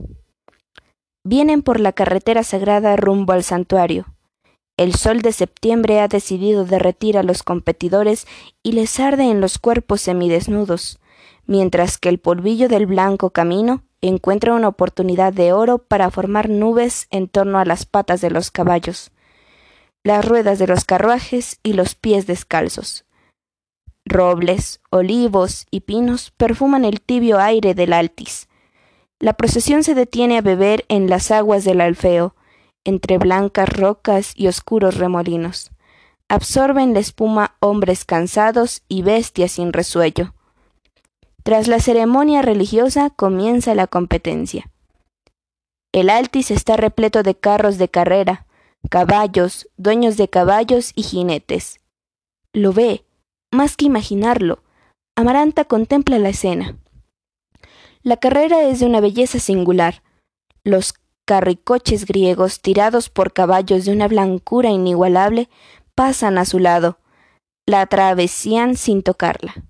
Vienen 1.23 1.61
por 1.61 1.79
la 1.79 1.91
carretera 1.91 2.43
sagrada 2.43 2.95
rumbo 2.95 3.33
al 3.33 3.43
santuario. 3.43 4.07
El 4.77 4.95
sol 4.95 5.21
de 5.21 5.33
septiembre 5.33 5.99
ha 5.99 6.07
decidido 6.07 6.65
derretir 6.65 7.17
a 7.17 7.23
los 7.23 7.43
competidores 7.43 8.25
y 8.63 8.71
les 8.71 8.99
arde 8.99 9.29
en 9.29 9.41
los 9.41 9.59
cuerpos 9.59 10.01
semidesnudos, 10.01 11.00
mientras 11.51 11.97
que 11.97 12.07
el 12.07 12.17
polvillo 12.17 12.69
del 12.69 12.85
blanco 12.85 13.31
camino 13.31 13.83
encuentra 13.99 14.53
una 14.53 14.69
oportunidad 14.69 15.33
de 15.33 15.51
oro 15.51 15.79
para 15.79 16.09
formar 16.09 16.47
nubes 16.47 17.07
en 17.11 17.27
torno 17.27 17.59
a 17.59 17.65
las 17.65 17.85
patas 17.85 18.21
de 18.21 18.29
los 18.31 18.51
caballos, 18.51 19.11
las 20.01 20.23
ruedas 20.23 20.59
de 20.59 20.67
los 20.67 20.85
carruajes 20.85 21.59
y 21.61 21.73
los 21.73 21.93
pies 21.95 22.25
descalzos. 22.25 23.03
Robles, 24.05 24.79
olivos 24.91 25.67
y 25.69 25.81
pinos 25.81 26.31
perfuman 26.37 26.85
el 26.85 27.01
tibio 27.01 27.37
aire 27.37 27.73
del 27.75 27.91
Altis. 27.91 28.47
La 29.19 29.33
procesión 29.33 29.83
se 29.83 29.93
detiene 29.93 30.37
a 30.37 30.41
beber 30.41 30.85
en 30.87 31.09
las 31.09 31.31
aguas 31.31 31.65
del 31.65 31.81
Alfeo, 31.81 32.33
entre 32.85 33.17
blancas 33.17 33.67
rocas 33.67 34.31
y 34.37 34.47
oscuros 34.47 34.95
remolinos. 34.95 35.71
Absorben 36.29 36.93
la 36.93 37.01
espuma 37.01 37.57
hombres 37.59 38.05
cansados 38.05 38.83
y 38.87 39.01
bestias 39.01 39.51
sin 39.51 39.73
resuello. 39.73 40.33
Tras 41.43 41.67
la 41.67 41.79
ceremonia 41.79 42.41
religiosa 42.41 43.09
comienza 43.09 43.73
la 43.73 43.87
competencia. 43.87 44.69
El 45.91 46.09
Altis 46.09 46.51
está 46.51 46.77
repleto 46.77 47.23
de 47.23 47.35
carros 47.35 47.77
de 47.77 47.89
carrera, 47.89 48.45
caballos, 48.89 49.67
dueños 49.75 50.17
de 50.17 50.29
caballos 50.29 50.91
y 50.95 51.03
jinetes. 51.03 51.79
Lo 52.53 52.73
ve, 52.73 53.05
más 53.51 53.75
que 53.75 53.85
imaginarlo. 53.85 54.63
Amaranta 55.15 55.65
contempla 55.65 56.19
la 56.19 56.29
escena. 56.29 56.77
La 58.03 58.17
carrera 58.17 58.63
es 58.63 58.79
de 58.79 58.85
una 58.85 59.01
belleza 59.01 59.39
singular. 59.39 60.03
Los 60.63 60.93
carricoches 61.25 62.05
griegos, 62.05 62.61
tirados 62.61 63.09
por 63.09 63.33
caballos 63.33 63.85
de 63.85 63.91
una 63.91 64.07
blancura 64.07 64.69
inigualable, 64.69 65.49
pasan 65.95 66.37
a 66.37 66.45
su 66.45 66.59
lado. 66.59 66.99
La 67.65 67.81
atravesían 67.81 68.75
sin 68.75 69.03
tocarla. 69.03 69.63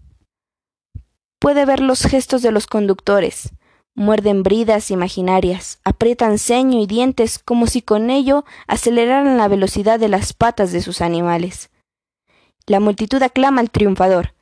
Puede 1.42 1.66
ver 1.66 1.80
los 1.80 2.04
gestos 2.04 2.44
de 2.44 2.52
los 2.52 2.68
conductores. 2.68 3.50
Muerden 3.96 4.44
bridas 4.44 4.92
imaginarias, 4.92 5.80
aprietan 5.84 6.38
ceño 6.38 6.80
y 6.80 6.86
dientes 6.86 7.40
como 7.40 7.66
si 7.66 7.82
con 7.82 8.12
ello 8.12 8.46
aceleraran 8.68 9.38
la 9.38 9.48
velocidad 9.48 10.00
de 10.00 10.08
las 10.08 10.34
patas 10.34 10.72
de 10.72 10.84
sus 10.84 11.02
animales. 11.02 11.72
La 12.68 12.80
multitud 12.80 13.24
aclama 13.24 13.60
al 13.60 13.72
triunfador. 13.72 14.36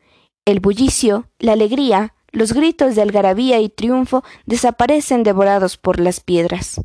El 0.43 0.59
bullicio, 0.59 1.29
la 1.39 1.53
alegría, 1.53 2.15
los 2.33 2.51
gritos 2.51 2.95
de 2.95 3.01
algarabía 3.01 3.61
y 3.61 3.69
triunfo 3.69 4.25
desaparecen 4.45 5.23
devorados 5.23 5.77
por 5.77 6.01
las 6.01 6.19
piedras. 6.19 6.81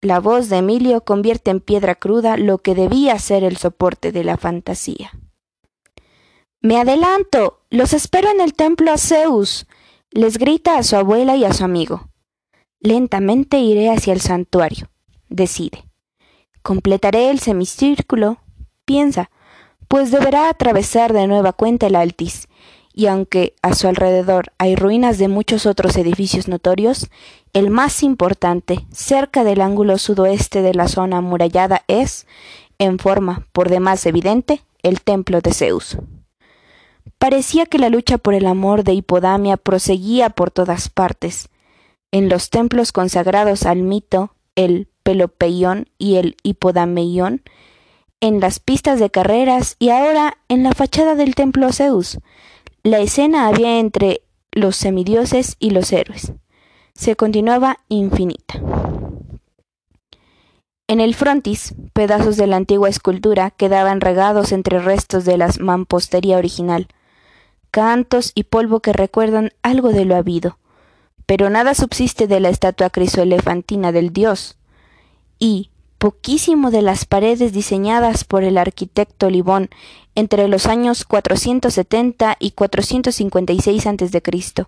La 0.00 0.20
voz 0.20 0.48
de 0.48 0.58
Emilio 0.58 1.00
convierte 1.00 1.50
en 1.50 1.58
piedra 1.58 1.96
cruda 1.96 2.36
lo 2.36 2.58
que 2.58 2.76
debía 2.76 3.18
ser 3.18 3.42
el 3.42 3.56
soporte 3.56 4.12
de 4.12 4.22
la 4.22 4.36
fantasía. 4.36 5.10
Me 6.64 6.78
adelanto. 6.78 7.60
Los 7.68 7.92
espero 7.92 8.30
en 8.30 8.40
el 8.40 8.54
templo 8.54 8.90
a 8.90 8.96
Zeus. 8.96 9.66
les 10.10 10.38
grita 10.38 10.78
a 10.78 10.82
su 10.82 10.96
abuela 10.96 11.36
y 11.36 11.44
a 11.44 11.52
su 11.52 11.62
amigo. 11.62 12.08
Lentamente 12.80 13.58
iré 13.58 13.90
hacia 13.90 14.14
el 14.14 14.22
santuario. 14.22 14.88
Decide. 15.28 15.84
Completaré 16.62 17.28
el 17.28 17.40
semicírculo. 17.40 18.38
Piensa 18.86 19.30
pues 19.88 20.10
deberá 20.10 20.48
atravesar 20.48 21.12
de 21.12 21.26
nueva 21.26 21.52
cuenta 21.52 21.86
el 21.86 21.96
Altis, 21.96 22.48
y 22.94 23.08
aunque 23.08 23.54
a 23.60 23.74
su 23.74 23.86
alrededor 23.86 24.52
hay 24.56 24.74
ruinas 24.74 25.18
de 25.18 25.28
muchos 25.28 25.66
otros 25.66 25.96
edificios 25.98 26.48
notorios, 26.48 27.10
el 27.52 27.68
más 27.68 28.02
importante, 28.02 28.86
cerca 28.90 29.44
del 29.44 29.60
ángulo 29.60 29.98
sudoeste 29.98 30.62
de 30.62 30.72
la 30.72 30.88
zona 30.88 31.18
amurallada, 31.18 31.84
es, 31.86 32.26
en 32.78 32.98
forma 32.98 33.46
por 33.52 33.68
demás 33.68 34.06
evidente, 34.06 34.62
el 34.82 35.02
templo 35.02 35.42
de 35.42 35.52
Zeus. 35.52 35.98
Parecía 37.18 37.66
que 37.66 37.78
la 37.78 37.88
lucha 37.88 38.18
por 38.18 38.34
el 38.34 38.46
amor 38.46 38.84
de 38.84 38.94
Hipodamia 38.94 39.56
proseguía 39.56 40.30
por 40.30 40.50
todas 40.50 40.88
partes. 40.88 41.48
En 42.12 42.28
los 42.28 42.50
templos 42.50 42.92
consagrados 42.92 43.66
al 43.66 43.82
mito, 43.82 44.34
el 44.54 44.88
Pelopeión 45.02 45.88
y 45.98 46.16
el 46.16 46.36
Hipodameión, 46.42 47.42
en 48.20 48.40
las 48.40 48.58
pistas 48.58 49.00
de 49.00 49.10
carreras 49.10 49.76
y 49.78 49.90
ahora 49.90 50.38
en 50.48 50.62
la 50.62 50.72
fachada 50.72 51.14
del 51.14 51.34
templo 51.34 51.72
Zeus. 51.72 52.18
La 52.82 53.00
escena 53.00 53.48
había 53.48 53.78
entre 53.78 54.22
los 54.52 54.76
semidioses 54.76 55.56
y 55.58 55.70
los 55.70 55.92
héroes. 55.92 56.32
Se 56.94 57.16
continuaba 57.16 57.78
infinita. 57.88 58.60
En 60.86 61.00
el 61.00 61.14
frontis, 61.14 61.74
pedazos 61.94 62.36
de 62.36 62.46
la 62.46 62.56
antigua 62.56 62.90
escultura 62.90 63.50
quedaban 63.50 64.02
regados 64.02 64.52
entre 64.52 64.80
restos 64.80 65.24
de 65.24 65.38
la 65.38 65.50
mampostería 65.58 66.36
original, 66.36 66.88
cantos 67.70 68.32
y 68.34 68.44
polvo 68.44 68.80
que 68.80 68.92
recuerdan 68.92 69.52
algo 69.62 69.92
de 69.92 70.04
lo 70.04 70.14
habido, 70.14 70.58
pero 71.24 71.48
nada 71.48 71.72
subsiste 71.72 72.26
de 72.26 72.38
la 72.38 72.50
estatua 72.50 72.90
crisoelefantina 72.90 73.92
del 73.92 74.12
dios, 74.12 74.58
y, 75.38 75.70
poquísimo 75.96 76.70
de 76.70 76.82
las 76.82 77.06
paredes 77.06 77.54
diseñadas 77.54 78.24
por 78.24 78.44
el 78.44 78.58
arquitecto 78.58 79.30
Libón 79.30 79.70
entre 80.14 80.48
los 80.48 80.66
años 80.66 81.06
470 81.06 82.36
y 82.38 82.50
456 82.50 83.86
a.C. 83.86 84.66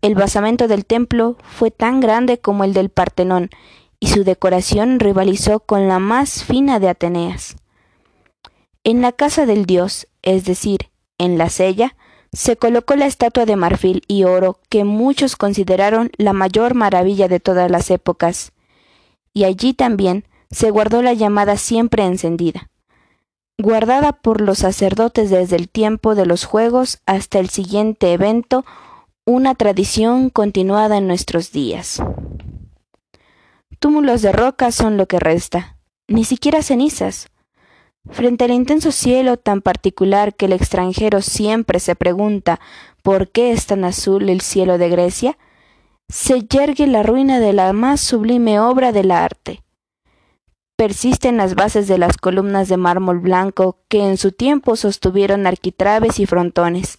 El 0.00 0.14
basamento 0.14 0.68
del 0.68 0.86
templo 0.86 1.36
fue 1.42 1.72
tan 1.72 1.98
grande 1.98 2.38
como 2.38 2.62
el 2.62 2.72
del 2.72 2.90
Partenón, 2.90 3.50
y 4.00 4.08
su 4.08 4.24
decoración 4.24 5.00
rivalizó 5.00 5.60
con 5.60 5.88
la 5.88 5.98
más 5.98 6.44
fina 6.44 6.78
de 6.80 6.88
Ateneas. 6.88 7.56
En 8.82 9.00
la 9.00 9.12
casa 9.12 9.46
del 9.46 9.64
dios, 9.64 10.08
es 10.22 10.44
decir, 10.44 10.90
en 11.18 11.38
la 11.38 11.48
sella, 11.48 11.96
se 12.34 12.56
colocó 12.56 12.96
la 12.96 13.06
estatua 13.06 13.46
de 13.46 13.56
marfil 13.56 14.02
y 14.08 14.24
oro 14.24 14.58
que 14.68 14.84
muchos 14.84 15.36
consideraron 15.36 16.10
la 16.16 16.32
mayor 16.32 16.74
maravilla 16.74 17.28
de 17.28 17.40
todas 17.40 17.70
las 17.70 17.90
épocas. 17.90 18.52
Y 19.32 19.44
allí 19.44 19.72
también 19.72 20.24
se 20.50 20.70
guardó 20.70 21.00
la 21.00 21.12
llamada 21.12 21.56
siempre 21.56 22.04
encendida, 22.04 22.70
guardada 23.58 24.12
por 24.12 24.40
los 24.40 24.58
sacerdotes 24.58 25.30
desde 25.30 25.56
el 25.56 25.68
tiempo 25.68 26.14
de 26.14 26.26
los 26.26 26.44
juegos 26.44 26.98
hasta 27.06 27.38
el 27.38 27.50
siguiente 27.50 28.12
evento, 28.12 28.64
una 29.24 29.54
tradición 29.54 30.28
continuada 30.28 30.98
en 30.98 31.06
nuestros 31.06 31.52
días. 31.52 32.02
Túmulos 33.84 34.22
de 34.22 34.32
roca 34.32 34.72
son 34.72 34.96
lo 34.96 35.04
que 35.04 35.18
resta, 35.18 35.76
ni 36.08 36.24
siquiera 36.24 36.62
cenizas. 36.62 37.28
Frente 38.08 38.44
al 38.44 38.50
intenso 38.52 38.90
cielo 38.92 39.36
tan 39.36 39.60
particular 39.60 40.34
que 40.34 40.46
el 40.46 40.54
extranjero 40.54 41.20
siempre 41.20 41.78
se 41.80 41.94
pregunta 41.94 42.60
¿por 43.02 43.28
qué 43.28 43.52
es 43.52 43.66
tan 43.66 43.84
azul 43.84 44.30
el 44.30 44.40
cielo 44.40 44.78
de 44.78 44.88
Grecia? 44.88 45.36
se 46.08 46.40
yergue 46.44 46.86
la 46.86 47.02
ruina 47.02 47.40
de 47.40 47.52
la 47.52 47.74
más 47.74 48.00
sublime 48.00 48.58
obra 48.58 48.90
del 48.90 49.10
arte. 49.10 49.62
Persisten 50.76 51.36
las 51.36 51.54
bases 51.54 51.86
de 51.86 51.98
las 51.98 52.16
columnas 52.16 52.70
de 52.70 52.78
mármol 52.78 53.18
blanco 53.18 53.80
que 53.88 54.08
en 54.08 54.16
su 54.16 54.32
tiempo 54.32 54.76
sostuvieron 54.76 55.46
arquitraves 55.46 56.20
y 56.20 56.24
frontones, 56.24 56.98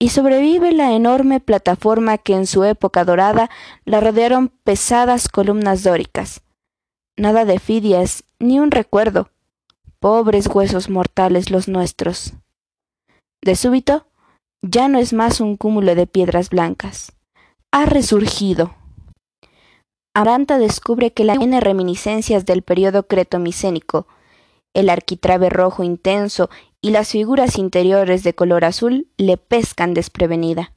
y 0.00 0.08
sobrevive 0.08 0.72
la 0.72 0.92
enorme 0.94 1.38
plataforma 1.38 2.18
que 2.18 2.34
en 2.34 2.48
su 2.48 2.64
época 2.64 3.04
dorada 3.04 3.50
la 3.84 4.00
rodearon 4.00 4.48
pesadas 4.48 5.28
columnas 5.28 5.84
dóricas. 5.84 6.42
Nada 7.16 7.44
de 7.44 7.60
Fidias, 7.60 8.24
ni 8.40 8.58
un 8.58 8.72
recuerdo. 8.72 9.30
Pobres 10.00 10.48
huesos 10.48 10.90
mortales 10.90 11.52
los 11.52 11.68
nuestros. 11.68 12.32
De 13.40 13.54
súbito, 13.54 14.06
ya 14.62 14.88
no 14.88 14.98
es 14.98 15.12
más 15.12 15.40
un 15.40 15.56
cúmulo 15.56 15.94
de 15.94 16.08
piedras 16.08 16.50
blancas 16.50 17.12
ha 17.72 17.86
resurgido. 17.86 18.74
Aranta 20.14 20.58
descubre 20.58 21.12
que 21.12 21.24
la 21.24 21.36
tiene 21.36 21.60
reminiscencias 21.60 22.44
del 22.44 22.62
periodo 22.62 23.06
cretomicénico. 23.06 24.08
El 24.74 24.90
arquitrabe 24.90 25.50
rojo 25.50 25.84
intenso 25.84 26.50
y 26.82 26.90
las 26.90 27.10
figuras 27.10 27.58
interiores 27.58 28.22
de 28.22 28.34
color 28.34 28.64
azul 28.64 29.08
le 29.16 29.36
pescan 29.36 29.94
desprevenida. 29.94 30.72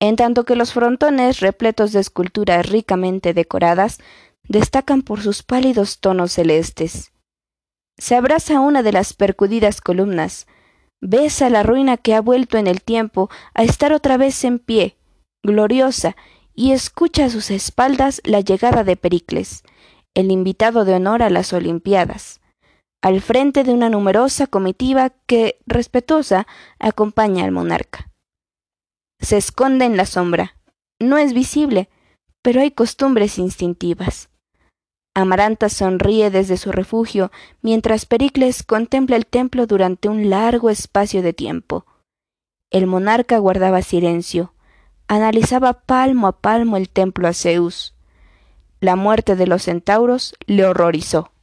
En 0.00 0.16
tanto 0.16 0.44
que 0.44 0.56
los 0.56 0.72
frontones 0.72 1.40
repletos 1.40 1.92
de 1.92 2.00
esculturas 2.00 2.68
ricamente 2.68 3.32
decoradas 3.32 4.00
destacan 4.48 5.02
por 5.02 5.22
sus 5.22 5.42
pálidos 5.42 6.00
tonos 6.00 6.32
celestes. 6.32 7.12
Se 7.96 8.16
abraza 8.16 8.60
una 8.60 8.82
de 8.82 8.92
las 8.92 9.12
percudidas 9.12 9.80
columnas, 9.80 10.46
besa 11.00 11.48
la 11.48 11.62
ruina 11.62 11.96
que 11.96 12.14
ha 12.14 12.20
vuelto 12.20 12.58
en 12.58 12.66
el 12.66 12.82
tiempo 12.82 13.30
a 13.54 13.62
estar 13.62 13.92
otra 13.92 14.16
vez 14.16 14.42
en 14.44 14.58
pie, 14.58 14.96
gloriosa, 15.44 16.16
y 16.56 16.72
escucha 16.72 17.26
a 17.26 17.30
sus 17.30 17.50
espaldas 17.50 18.20
la 18.24 18.40
llegada 18.40 18.84
de 18.84 18.96
Pericles, 18.96 19.64
el 20.14 20.30
invitado 20.30 20.84
de 20.84 20.94
honor 20.94 21.22
a 21.22 21.30
las 21.30 21.52
Olimpiadas, 21.52 22.40
al 23.04 23.20
frente 23.20 23.64
de 23.64 23.74
una 23.74 23.90
numerosa 23.90 24.46
comitiva 24.46 25.10
que, 25.26 25.58
respetuosa, 25.66 26.46
acompaña 26.78 27.44
al 27.44 27.52
monarca. 27.52 28.10
Se 29.20 29.36
esconde 29.36 29.84
en 29.84 29.98
la 29.98 30.06
sombra. 30.06 30.56
No 30.98 31.18
es 31.18 31.34
visible, 31.34 31.90
pero 32.40 32.62
hay 32.62 32.70
costumbres 32.70 33.38
instintivas. 33.38 34.30
Amaranta 35.14 35.68
sonríe 35.68 36.30
desde 36.30 36.56
su 36.56 36.72
refugio 36.72 37.30
mientras 37.60 38.06
Pericles 38.06 38.62
contempla 38.62 39.16
el 39.16 39.26
templo 39.26 39.66
durante 39.66 40.08
un 40.08 40.30
largo 40.30 40.70
espacio 40.70 41.20
de 41.20 41.34
tiempo. 41.34 41.84
El 42.70 42.86
monarca 42.86 43.36
guardaba 43.36 43.82
silencio, 43.82 44.54
analizaba 45.08 45.74
palmo 45.74 46.26
a 46.26 46.40
palmo 46.40 46.78
el 46.78 46.88
templo 46.88 47.28
a 47.28 47.34
Zeus. 47.34 47.94
La 48.80 48.96
muerte 48.96 49.36
de 49.36 49.46
los 49.46 49.64
centauros 49.64 50.34
le 50.46 50.64
horrorizó. 50.64 51.33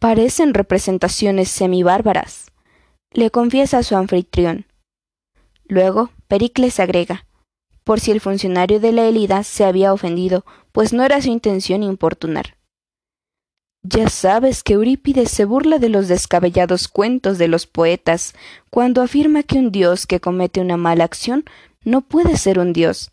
Parecen 0.00 0.54
representaciones 0.54 1.50
semibárbaras, 1.50 2.50
le 3.12 3.30
confiesa 3.30 3.82
su 3.82 3.96
anfitrión. 3.96 4.64
Luego, 5.66 6.08
Pericles 6.26 6.80
agrega, 6.80 7.26
por 7.84 8.00
si 8.00 8.10
el 8.10 8.22
funcionario 8.22 8.80
de 8.80 8.92
la 8.92 9.06
Elida 9.06 9.42
se 9.42 9.62
había 9.62 9.92
ofendido, 9.92 10.46
pues 10.72 10.94
no 10.94 11.04
era 11.04 11.20
su 11.20 11.28
intención 11.28 11.82
importunar. 11.82 12.56
Ya 13.82 14.08
sabes 14.08 14.62
que 14.62 14.72
Eurípides 14.72 15.30
se 15.30 15.44
burla 15.44 15.78
de 15.78 15.90
los 15.90 16.08
descabellados 16.08 16.88
cuentos 16.88 17.36
de 17.36 17.48
los 17.48 17.66
poetas 17.66 18.32
cuando 18.70 19.02
afirma 19.02 19.42
que 19.42 19.58
un 19.58 19.70
dios 19.70 20.06
que 20.06 20.18
comete 20.18 20.62
una 20.62 20.78
mala 20.78 21.04
acción 21.04 21.44
no 21.84 22.00
puede 22.00 22.38
ser 22.38 22.58
un 22.58 22.72
dios, 22.72 23.12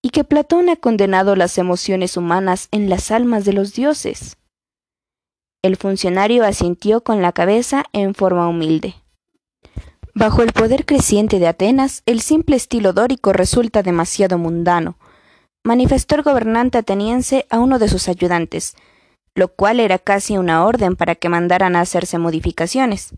y 0.00 0.10
que 0.10 0.22
Platón 0.22 0.68
ha 0.68 0.76
condenado 0.76 1.34
las 1.34 1.58
emociones 1.58 2.16
humanas 2.16 2.68
en 2.70 2.88
las 2.88 3.10
almas 3.10 3.44
de 3.44 3.52
los 3.52 3.74
dioses. 3.74 4.36
El 5.62 5.76
funcionario 5.76 6.44
asintió 6.44 7.02
con 7.02 7.20
la 7.20 7.32
cabeza 7.32 7.84
en 7.92 8.14
forma 8.14 8.48
humilde. 8.48 8.94
Bajo 10.14 10.42
el 10.42 10.52
poder 10.52 10.86
creciente 10.86 11.38
de 11.38 11.48
Atenas, 11.48 12.02
el 12.06 12.22
simple 12.22 12.56
estilo 12.56 12.92
dórico 12.92 13.32
resulta 13.32 13.82
demasiado 13.82 14.38
mundano, 14.38 14.96
manifestó 15.62 16.14
el 16.16 16.22
gobernante 16.22 16.78
ateniense 16.78 17.46
a 17.50 17.58
uno 17.58 17.78
de 17.78 17.88
sus 17.88 18.08
ayudantes, 18.08 18.74
lo 19.34 19.48
cual 19.48 19.80
era 19.80 19.98
casi 19.98 20.38
una 20.38 20.64
orden 20.64 20.96
para 20.96 21.14
que 21.14 21.28
mandaran 21.28 21.76
a 21.76 21.82
hacerse 21.82 22.18
modificaciones. 22.18 23.14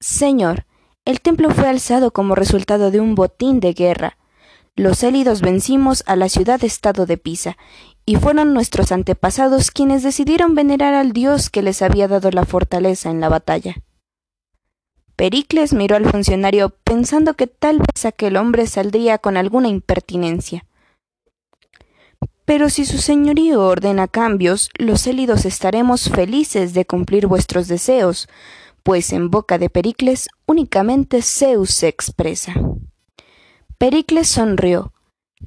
Señor, 0.00 0.66
el 1.04 1.20
templo 1.20 1.50
fue 1.50 1.68
alzado 1.68 2.12
como 2.12 2.34
resultado 2.34 2.90
de 2.90 3.00
un 3.00 3.14
botín 3.14 3.60
de 3.60 3.72
guerra. 3.72 4.18
Los 4.74 5.02
élidos 5.02 5.40
vencimos 5.40 6.02
a 6.06 6.16
la 6.16 6.28
ciudad-estado 6.28 7.06
de 7.06 7.16
Pisa, 7.16 7.56
y 8.04 8.16
fueron 8.16 8.54
nuestros 8.54 8.92
antepasados 8.92 9.70
quienes 9.70 10.02
decidieron 10.02 10.54
venerar 10.54 10.94
al 10.94 11.12
dios 11.12 11.50
que 11.50 11.62
les 11.62 11.82
había 11.82 12.08
dado 12.08 12.30
la 12.30 12.44
fortaleza 12.44 13.10
en 13.10 13.20
la 13.20 13.28
batalla. 13.28 13.76
Pericles 15.16 15.72
miró 15.72 15.96
al 15.96 16.10
funcionario 16.10 16.70
pensando 16.70 17.34
que 17.34 17.46
tal 17.46 17.78
vez 17.78 18.04
aquel 18.04 18.36
hombre 18.36 18.66
saldría 18.66 19.18
con 19.18 19.36
alguna 19.36 19.68
impertinencia. 19.68 20.66
Pero 22.44 22.70
si 22.70 22.84
su 22.84 22.98
señorío 22.98 23.64
ordena 23.64 24.08
cambios, 24.08 24.70
los 24.76 25.06
élidos 25.06 25.44
estaremos 25.44 26.10
felices 26.10 26.74
de 26.74 26.84
cumplir 26.84 27.28
vuestros 27.28 27.68
deseos, 27.68 28.28
pues 28.82 29.12
en 29.12 29.30
boca 29.30 29.58
de 29.58 29.70
Pericles 29.70 30.28
únicamente 30.46 31.22
Zeus 31.22 31.70
se 31.70 31.88
expresa. 31.88 32.54
Pericles 33.78 34.28
sonrió. 34.28 34.91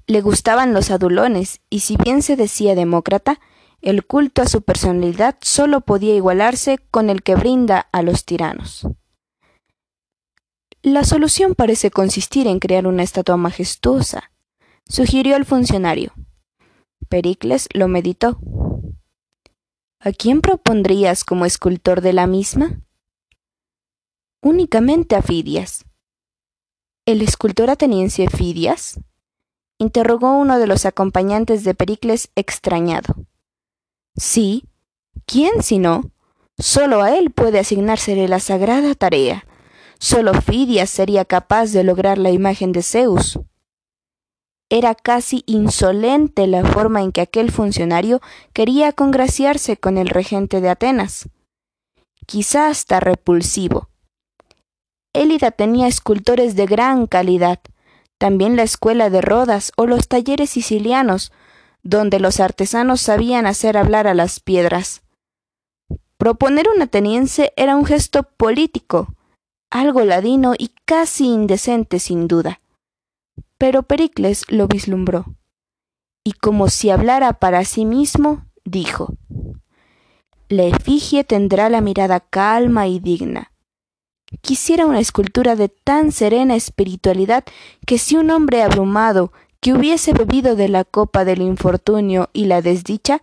Le 0.08 0.22
gustaban 0.22 0.74
los 0.74 0.92
adulones, 0.92 1.62
y 1.70 1.80
si 1.82 1.98
bien 1.98 2.22
se 2.22 2.36
decía 2.36 2.76
demócrata, 2.76 3.40
el 3.82 4.06
culto 4.06 4.42
a 4.42 4.48
su 4.48 4.62
personalidad 4.62 5.38
sólo 5.42 5.82
podía 5.82 6.16
igualarse 6.16 6.80
con 6.92 7.10
el 7.10 7.24
que 7.24 7.36
brinda 7.36 7.88
a 7.92 8.02
los 8.02 8.26
tiranos. 8.26 8.88
La 10.82 11.04
solución 11.04 11.56
parece 11.56 11.92
consistir 11.92 12.48
en 12.48 12.60
crear 12.60 12.88
una 12.88 13.04
estatua 13.04 13.38
majestuosa, 13.38 14.32
sugirió 14.88 15.36
el 15.36 15.46
funcionario. 15.46 16.14
Pericles 17.10 17.68
lo 17.74 17.88
meditó. 17.88 18.40
¿A 20.00 20.12
quién 20.12 20.42
propondrías 20.42 21.24
como 21.24 21.46
escultor 21.46 22.02
de 22.02 22.14
la 22.14 22.28
misma? 22.28 22.86
únicamente 24.46 25.16
a 25.16 25.24
Fidias. 25.24 25.86
¿El 27.08 27.24
escultor 27.24 27.72
ateniense 27.72 28.28
Fidias? 28.30 29.00
Interrogó 29.80 30.38
uno 30.38 30.60
de 30.60 30.68
los 30.68 30.86
acompañantes 30.86 31.64
de 31.64 31.74
Pericles 31.74 32.30
extrañado. 32.36 33.16
Sí, 34.16 34.66
¿quién 35.26 35.62
si 35.62 35.80
no? 35.80 36.12
Solo 36.58 37.02
a 37.02 37.16
él 37.18 37.32
puede 37.32 37.60
asignársele 37.60 38.28
la 38.28 38.40
sagrada 38.40 38.96
tarea. 38.96 39.46
Solo 40.00 40.34
Fidias 40.42 40.90
sería 40.90 41.26
capaz 41.26 41.72
de 41.72 41.84
lograr 41.84 42.18
la 42.18 42.32
imagen 42.32 42.72
de 42.72 42.84
Zeus. 42.84 43.40
Era 44.70 44.96
casi 44.96 45.44
insolente 45.46 46.48
la 46.48 46.66
forma 46.66 47.02
en 47.02 47.12
que 47.12 47.22
aquel 47.22 47.52
funcionario 47.52 48.22
quería 48.54 48.94
congraciarse 48.94 49.78
con 49.78 49.98
el 49.98 50.10
regente 50.10 50.62
de 50.62 50.70
Atenas. 50.70 51.30
Quizá 52.26 52.70
hasta 52.70 53.00
repulsivo 53.00 53.90
Élida 55.16 55.52
tenía 55.52 55.88
escultores 55.88 56.58
de 56.58 56.66
gran 56.66 57.08
calidad, 57.08 57.60
también 58.18 58.56
la 58.56 58.64
escuela 58.64 59.10
de 59.10 59.22
Rodas 59.22 59.72
o 59.76 59.86
los 59.86 60.08
talleres 60.08 60.50
sicilianos, 60.50 61.32
donde 61.84 62.20
los 62.20 62.40
artesanos 62.40 63.02
sabían 63.02 63.46
hacer 63.46 63.78
hablar 63.78 64.08
a 64.08 64.14
las 64.14 64.40
piedras. 64.40 65.04
Proponer 66.18 66.68
un 66.74 66.82
ateniense 66.82 67.54
era 67.58 67.76
un 67.76 67.86
gesto 67.86 68.24
político, 68.24 69.14
algo 69.70 70.04
ladino 70.04 70.54
y 70.58 70.72
casi 70.86 71.28
indecente 71.28 72.00
sin 72.00 72.28
duda. 72.28 72.62
Pero 73.58 73.84
Pericles 73.84 74.46
lo 74.50 74.68
vislumbró, 74.68 75.26
y 76.24 76.34
como 76.34 76.70
si 76.70 76.90
hablara 76.90 77.34
para 77.34 77.64
sí 77.66 77.86
mismo, 77.86 78.46
dijo 78.64 79.14
La 80.50 80.64
efigie 80.64 81.24
tendrá 81.24 81.70
la 81.70 81.82
mirada 81.82 82.20
calma 82.20 82.88
y 82.88 83.00
digna, 83.00 83.52
Quisiera 84.42 84.86
una 84.86 85.00
escultura 85.00 85.56
de 85.56 85.70
tan 85.70 86.12
serena 86.12 86.56
espiritualidad 86.56 87.44
que 87.86 87.98
si 87.98 88.16
un 88.16 88.32
hombre 88.32 88.64
abrumado, 88.64 89.32
que 89.60 89.74
hubiese 89.74 90.14
bebido 90.14 90.56
de 90.56 90.70
la 90.70 90.84
copa 90.84 91.26
del 91.26 91.42
infortunio 91.42 92.30
y 92.34 92.46
la 92.46 92.62
desdicha, 92.62 93.22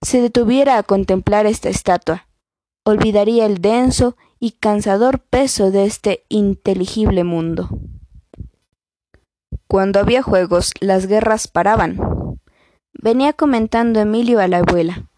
se 0.00 0.20
detuviera 0.20 0.78
a 0.78 0.82
contemplar 0.82 1.46
esta 1.46 1.68
estatua, 1.68 2.26
olvidaría 2.84 3.46
el 3.46 3.60
denso 3.60 4.16
y 4.40 4.52
cansador 4.52 5.20
peso 5.20 5.70
de 5.70 5.84
este 5.84 6.24
inteligible 6.28 7.22
mundo. 7.24 7.68
Cuando 9.68 10.00
había 10.00 10.22
juegos, 10.22 10.72
las 10.80 11.06
guerras 11.06 11.48
paraban. 11.48 11.98
Venía 12.92 13.32
comentando 13.32 14.00
Emilio 14.00 14.40
a 14.40 14.48
la 14.48 14.58
abuela. 14.58 15.08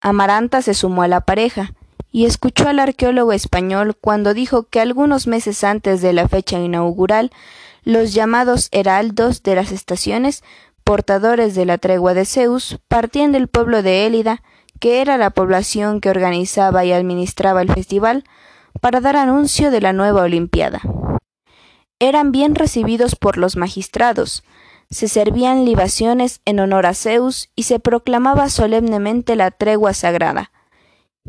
Amaranta 0.00 0.62
se 0.62 0.74
sumó 0.74 1.02
a 1.02 1.08
la 1.08 1.22
pareja, 1.22 1.74
y 2.14 2.26
escuchó 2.26 2.68
al 2.68 2.78
arqueólogo 2.78 3.32
español 3.32 3.96
cuando 4.00 4.34
dijo 4.34 4.68
que 4.68 4.78
algunos 4.78 5.26
meses 5.26 5.64
antes 5.64 6.00
de 6.00 6.12
la 6.12 6.28
fecha 6.28 6.60
inaugural, 6.60 7.32
los 7.82 8.14
llamados 8.14 8.68
heraldos 8.70 9.42
de 9.42 9.56
las 9.56 9.72
estaciones, 9.72 10.44
portadores 10.84 11.56
de 11.56 11.64
la 11.66 11.76
tregua 11.76 12.14
de 12.14 12.24
Zeus, 12.24 12.78
partían 12.86 13.32
del 13.32 13.48
pueblo 13.48 13.82
de 13.82 14.06
Élida, 14.06 14.44
que 14.78 15.00
era 15.00 15.18
la 15.18 15.30
población 15.30 16.00
que 16.00 16.08
organizaba 16.08 16.84
y 16.84 16.92
administraba 16.92 17.62
el 17.62 17.72
festival, 17.72 18.22
para 18.80 19.00
dar 19.00 19.16
anuncio 19.16 19.72
de 19.72 19.80
la 19.80 19.92
nueva 19.92 20.22
Olimpiada. 20.22 20.82
Eran 21.98 22.30
bien 22.30 22.54
recibidos 22.54 23.16
por 23.16 23.38
los 23.38 23.56
magistrados, 23.56 24.44
se 24.88 25.08
servían 25.08 25.64
libaciones 25.64 26.42
en 26.44 26.60
honor 26.60 26.86
a 26.86 26.94
Zeus 26.94 27.50
y 27.56 27.64
se 27.64 27.80
proclamaba 27.80 28.50
solemnemente 28.50 29.34
la 29.34 29.50
tregua 29.50 29.94
sagrada. 29.94 30.52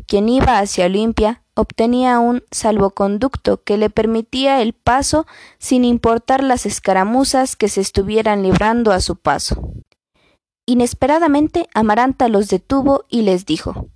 Quien 0.06 0.28
iba 0.28 0.58
hacia 0.58 0.86
Olimpia 0.86 1.42
obtenía 1.54 2.18
un 2.18 2.42
salvoconducto 2.50 3.62
que 3.62 3.78
le 3.78 3.90
permitía 3.90 4.60
el 4.60 4.72
paso 4.72 5.26
sin 5.58 5.84
importar 5.84 6.42
las 6.42 6.66
escaramuzas 6.66 7.56
que 7.56 7.68
se 7.68 7.80
estuvieran 7.80 8.42
librando 8.42 8.92
a 8.92 9.00
su 9.00 9.16
paso. 9.16 9.72
Inesperadamente 10.66 11.68
Amaranta 11.74 12.28
los 12.28 12.48
detuvo 12.48 13.04
y 13.08 13.22
les 13.22 13.46
dijo 13.46 13.88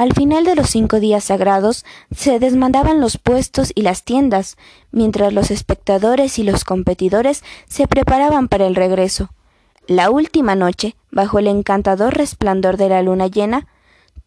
al 0.00 0.14
final 0.14 0.44
de 0.46 0.54
los 0.54 0.70
cinco 0.70 0.98
días 0.98 1.24
sagrados 1.24 1.84
se 2.10 2.38
desmandaban 2.38 3.02
los 3.02 3.18
puestos 3.18 3.70
y 3.74 3.82
las 3.82 4.02
tiendas, 4.02 4.56
mientras 4.92 5.30
los 5.34 5.50
espectadores 5.50 6.38
y 6.38 6.42
los 6.42 6.64
competidores 6.64 7.44
se 7.68 7.86
preparaban 7.86 8.48
para 8.48 8.66
el 8.66 8.76
regreso. 8.76 9.28
La 9.86 10.08
última 10.08 10.54
noche, 10.54 10.96
bajo 11.10 11.38
el 11.38 11.48
encantador 11.48 12.14
resplandor 12.14 12.78
de 12.78 12.88
la 12.88 13.02
luna 13.02 13.26
llena, 13.26 13.66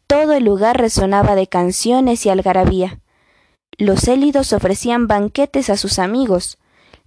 todo 0.08 0.34
el 0.34 0.44
lugar 0.44 0.80
resonaba 0.80 1.36
de 1.36 1.48
canciones 1.48 2.26
y 2.26 2.30
algarabía. 2.30 3.00
Los 3.78 4.08
élidos 4.08 4.54
ofrecían 4.54 5.08
banquetes 5.08 5.70
a 5.70 5.78
sus 5.78 6.00
amigos. 6.00 6.58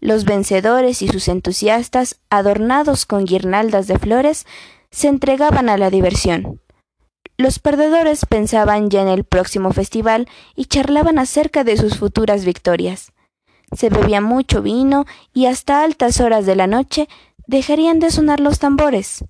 Los 0.01 0.25
vencedores 0.25 1.03
y 1.03 1.09
sus 1.09 1.29
entusiastas, 1.29 2.21
adornados 2.29 3.07
con 3.07 3.25
guirnaldas 3.25 3.87
de 3.87 3.99
flores, 3.99 4.47
se 4.91 5.09
entregaban 5.09 5.69
a 5.69 5.79
la 5.79 5.91
diversión. 5.91 6.61
Los 7.39 7.59
perdedores 7.59 8.25
pensaban 8.25 8.89
ya 8.89 9.03
en 9.03 9.09
el 9.09 9.25
próximo 9.25 9.73
festival 9.73 10.29
y 10.55 10.67
charlaban 10.67 11.19
acerca 11.19 11.65
de 11.65 11.77
sus 11.77 11.99
futuras 11.99 12.45
victorias. 12.45 13.13
Se 13.77 13.91
bebía 13.91 14.21
mucho 14.21 14.63
vino 14.63 15.05
y 15.35 15.47
hasta 15.47 15.83
altas 15.83 16.21
horas 16.21 16.47
de 16.47 16.57
la 16.57 16.67
noche 16.67 17.09
dejarían 17.47 17.99
de 17.99 18.11
sonar 18.11 18.41
los 18.41 18.59
tambores. 18.59 19.25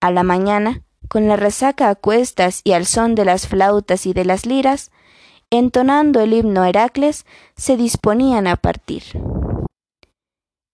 A 0.00 0.10
la 0.10 0.22
mañana, 0.22 0.82
con 1.10 1.26
la 1.26 1.34
resaca 1.34 1.88
a 1.88 1.96
cuestas 1.96 2.60
y 2.62 2.70
al 2.70 2.86
son 2.86 3.16
de 3.16 3.24
las 3.24 3.48
flautas 3.48 4.06
y 4.06 4.12
de 4.12 4.24
las 4.24 4.46
liras, 4.46 4.92
entonando 5.50 6.20
el 6.20 6.32
himno 6.32 6.64
Heracles, 6.64 7.26
se 7.56 7.76
disponían 7.76 8.46
a 8.46 8.54
partir. 8.54 9.02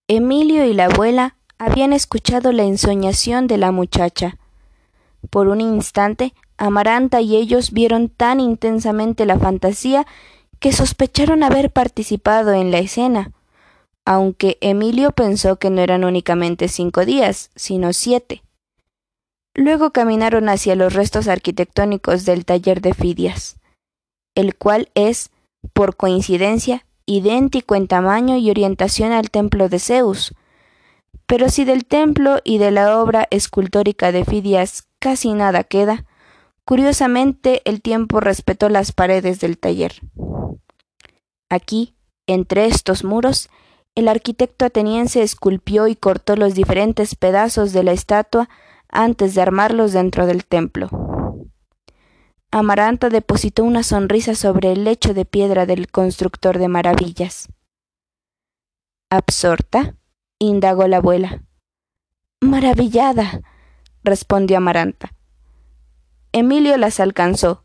Emilio 0.08 0.66
y 0.66 0.74
la 0.74 0.84
abuela 0.84 1.36
habían 1.56 1.94
escuchado 1.94 2.52
la 2.52 2.64
ensoñación 2.64 3.46
de 3.46 3.56
la 3.56 3.72
muchacha, 3.72 4.36
por 5.30 5.48
un 5.48 5.62
instante, 5.62 6.34
Amaranta 6.58 7.22
y 7.22 7.36
ellos 7.36 7.72
vieron 7.72 8.10
tan 8.10 8.38
intensamente 8.38 9.24
la 9.24 9.38
fantasía 9.38 10.06
que 10.58 10.72
sospecharon 10.72 11.44
haber 11.44 11.70
participado 11.70 12.52
en 12.52 12.70
la 12.70 12.78
escena, 12.78 13.32
aunque 14.04 14.58
Emilio 14.60 15.12
pensó 15.12 15.56
que 15.56 15.70
no 15.70 15.80
eran 15.80 16.04
únicamente 16.04 16.68
cinco 16.68 17.06
días, 17.06 17.50
sino 17.56 17.94
siete. 17.94 18.42
Luego 19.58 19.90
caminaron 19.90 20.50
hacia 20.50 20.76
los 20.76 20.92
restos 20.92 21.28
arquitectónicos 21.28 22.26
del 22.26 22.44
taller 22.44 22.82
de 22.82 22.92
Fidias, 22.92 23.56
el 24.34 24.54
cual 24.54 24.90
es, 24.94 25.30
por 25.72 25.96
coincidencia, 25.96 26.84
idéntico 27.06 27.74
en 27.74 27.88
tamaño 27.88 28.36
y 28.36 28.50
orientación 28.50 29.12
al 29.12 29.30
templo 29.30 29.70
de 29.70 29.78
Zeus. 29.78 30.34
Pero 31.24 31.48
si 31.48 31.64
del 31.64 31.86
templo 31.86 32.38
y 32.44 32.58
de 32.58 32.70
la 32.70 33.00
obra 33.00 33.26
escultórica 33.30 34.12
de 34.12 34.26
Fidias 34.26 34.86
casi 34.98 35.32
nada 35.32 35.64
queda. 35.64 36.04
Curiosamente, 36.66 37.62
el 37.64 37.80
tiempo 37.80 38.20
respetó 38.20 38.68
las 38.68 38.92
paredes 38.92 39.40
del 39.40 39.56
taller. 39.56 39.94
Aquí, 41.48 41.94
entre 42.26 42.66
estos 42.66 43.04
muros, 43.04 43.48
el 43.94 44.08
arquitecto 44.08 44.66
ateniense 44.66 45.22
esculpió 45.22 45.86
y 45.86 45.96
cortó 45.96 46.36
los 46.36 46.54
diferentes 46.54 47.14
pedazos 47.14 47.72
de 47.72 47.84
la 47.84 47.92
estatua 47.92 48.50
antes 48.96 49.34
de 49.34 49.42
armarlos 49.42 49.92
dentro 49.92 50.26
del 50.26 50.44
templo. 50.44 50.88
Amaranta 52.50 53.10
depositó 53.10 53.64
una 53.64 53.82
sonrisa 53.82 54.34
sobre 54.34 54.72
el 54.72 54.84
lecho 54.84 55.14
de 55.14 55.24
piedra 55.24 55.66
del 55.66 55.88
constructor 55.90 56.58
de 56.58 56.68
maravillas. 56.68 57.48
¿Absorta? 59.10 59.94
indagó 60.38 60.88
la 60.88 60.98
abuela. 60.98 61.42
Maravillada 62.40 63.42
respondió 64.02 64.56
Amaranta. 64.56 65.12
Emilio 66.32 66.76
las 66.76 67.00
alcanzó. 67.00 67.64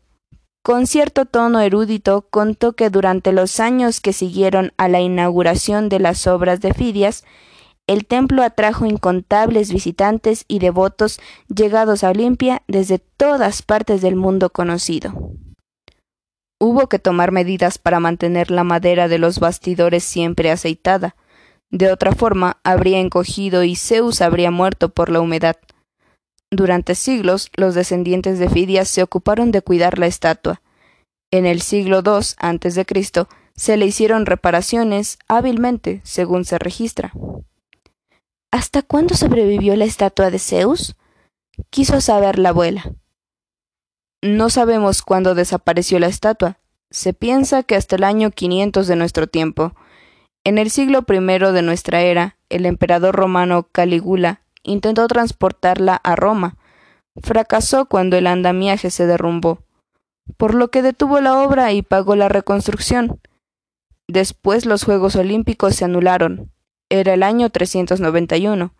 Con 0.62 0.86
cierto 0.86 1.26
tono 1.26 1.60
erudito 1.60 2.28
contó 2.30 2.74
que 2.74 2.88
durante 2.88 3.32
los 3.32 3.60
años 3.60 4.00
que 4.00 4.12
siguieron 4.12 4.72
a 4.76 4.88
la 4.88 5.00
inauguración 5.00 5.88
de 5.88 5.98
las 5.98 6.26
obras 6.26 6.60
de 6.60 6.72
Fidias, 6.72 7.24
el 7.92 8.06
templo 8.06 8.42
atrajo 8.42 8.86
incontables 8.86 9.72
visitantes 9.72 10.44
y 10.48 10.60
devotos 10.60 11.20
llegados 11.54 12.04
a 12.04 12.10
Olimpia 12.10 12.62
desde 12.66 12.98
todas 12.98 13.62
partes 13.62 14.00
del 14.00 14.16
mundo 14.16 14.50
conocido. 14.50 15.32
Hubo 16.58 16.88
que 16.88 16.98
tomar 16.98 17.32
medidas 17.32 17.76
para 17.76 18.00
mantener 18.00 18.50
la 18.50 18.64
madera 18.64 19.08
de 19.08 19.18
los 19.18 19.40
bastidores 19.40 20.04
siempre 20.04 20.50
aceitada. 20.50 21.16
De 21.70 21.92
otra 21.92 22.12
forma, 22.12 22.58
habría 22.64 22.98
encogido 22.98 23.62
y 23.64 23.76
Zeus 23.76 24.22
habría 24.22 24.50
muerto 24.50 24.88
por 24.88 25.10
la 25.10 25.20
humedad. 25.20 25.56
Durante 26.50 26.94
siglos, 26.94 27.50
los 27.54 27.74
descendientes 27.74 28.38
de 28.38 28.48
Fidias 28.48 28.88
se 28.88 29.02
ocuparon 29.02 29.52
de 29.52 29.62
cuidar 29.62 29.98
la 29.98 30.06
estatua. 30.06 30.62
En 31.30 31.46
el 31.46 31.62
siglo 31.62 32.02
II 32.04 32.22
a.C., 32.38 33.26
se 33.54 33.76
le 33.76 33.86
hicieron 33.86 34.24
reparaciones 34.24 35.18
hábilmente, 35.28 36.00
según 36.04 36.44
se 36.44 36.58
registra. 36.58 37.12
¿Hasta 38.52 38.82
cuándo 38.82 39.14
sobrevivió 39.14 39.74
la 39.76 39.86
estatua 39.86 40.30
de 40.30 40.38
Zeus? 40.38 40.94
quiso 41.70 42.02
saber 42.02 42.38
la 42.38 42.50
abuela. 42.50 42.92
No 44.22 44.50
sabemos 44.50 45.00
cuándo 45.02 45.34
desapareció 45.34 45.98
la 45.98 46.06
estatua. 46.06 46.58
Se 46.90 47.14
piensa 47.14 47.62
que 47.62 47.76
hasta 47.76 47.96
el 47.96 48.04
año 48.04 48.30
500 48.30 48.86
de 48.86 48.96
nuestro 48.96 49.26
tiempo. 49.26 49.74
En 50.44 50.58
el 50.58 50.70
siglo 50.70 51.04
I 51.08 51.18
de 51.52 51.62
nuestra 51.62 52.02
era, 52.02 52.36
el 52.50 52.66
emperador 52.66 53.16
romano 53.16 53.68
Calígula 53.72 54.42
intentó 54.62 55.08
transportarla 55.08 55.96
a 55.96 56.14
Roma. 56.14 56.56
Fracasó 57.22 57.86
cuando 57.86 58.18
el 58.18 58.26
andamiaje 58.26 58.90
se 58.90 59.06
derrumbó, 59.06 59.64
por 60.36 60.54
lo 60.54 60.68
que 60.68 60.82
detuvo 60.82 61.20
la 61.20 61.38
obra 61.42 61.72
y 61.72 61.80
pagó 61.80 62.16
la 62.16 62.28
reconstrucción. 62.28 63.18
Después 64.08 64.66
los 64.66 64.84
Juegos 64.84 65.16
Olímpicos 65.16 65.74
se 65.74 65.86
anularon. 65.86 66.51
Era 66.92 67.14
el 67.14 67.22
año 67.22 67.48
391, 67.48 68.74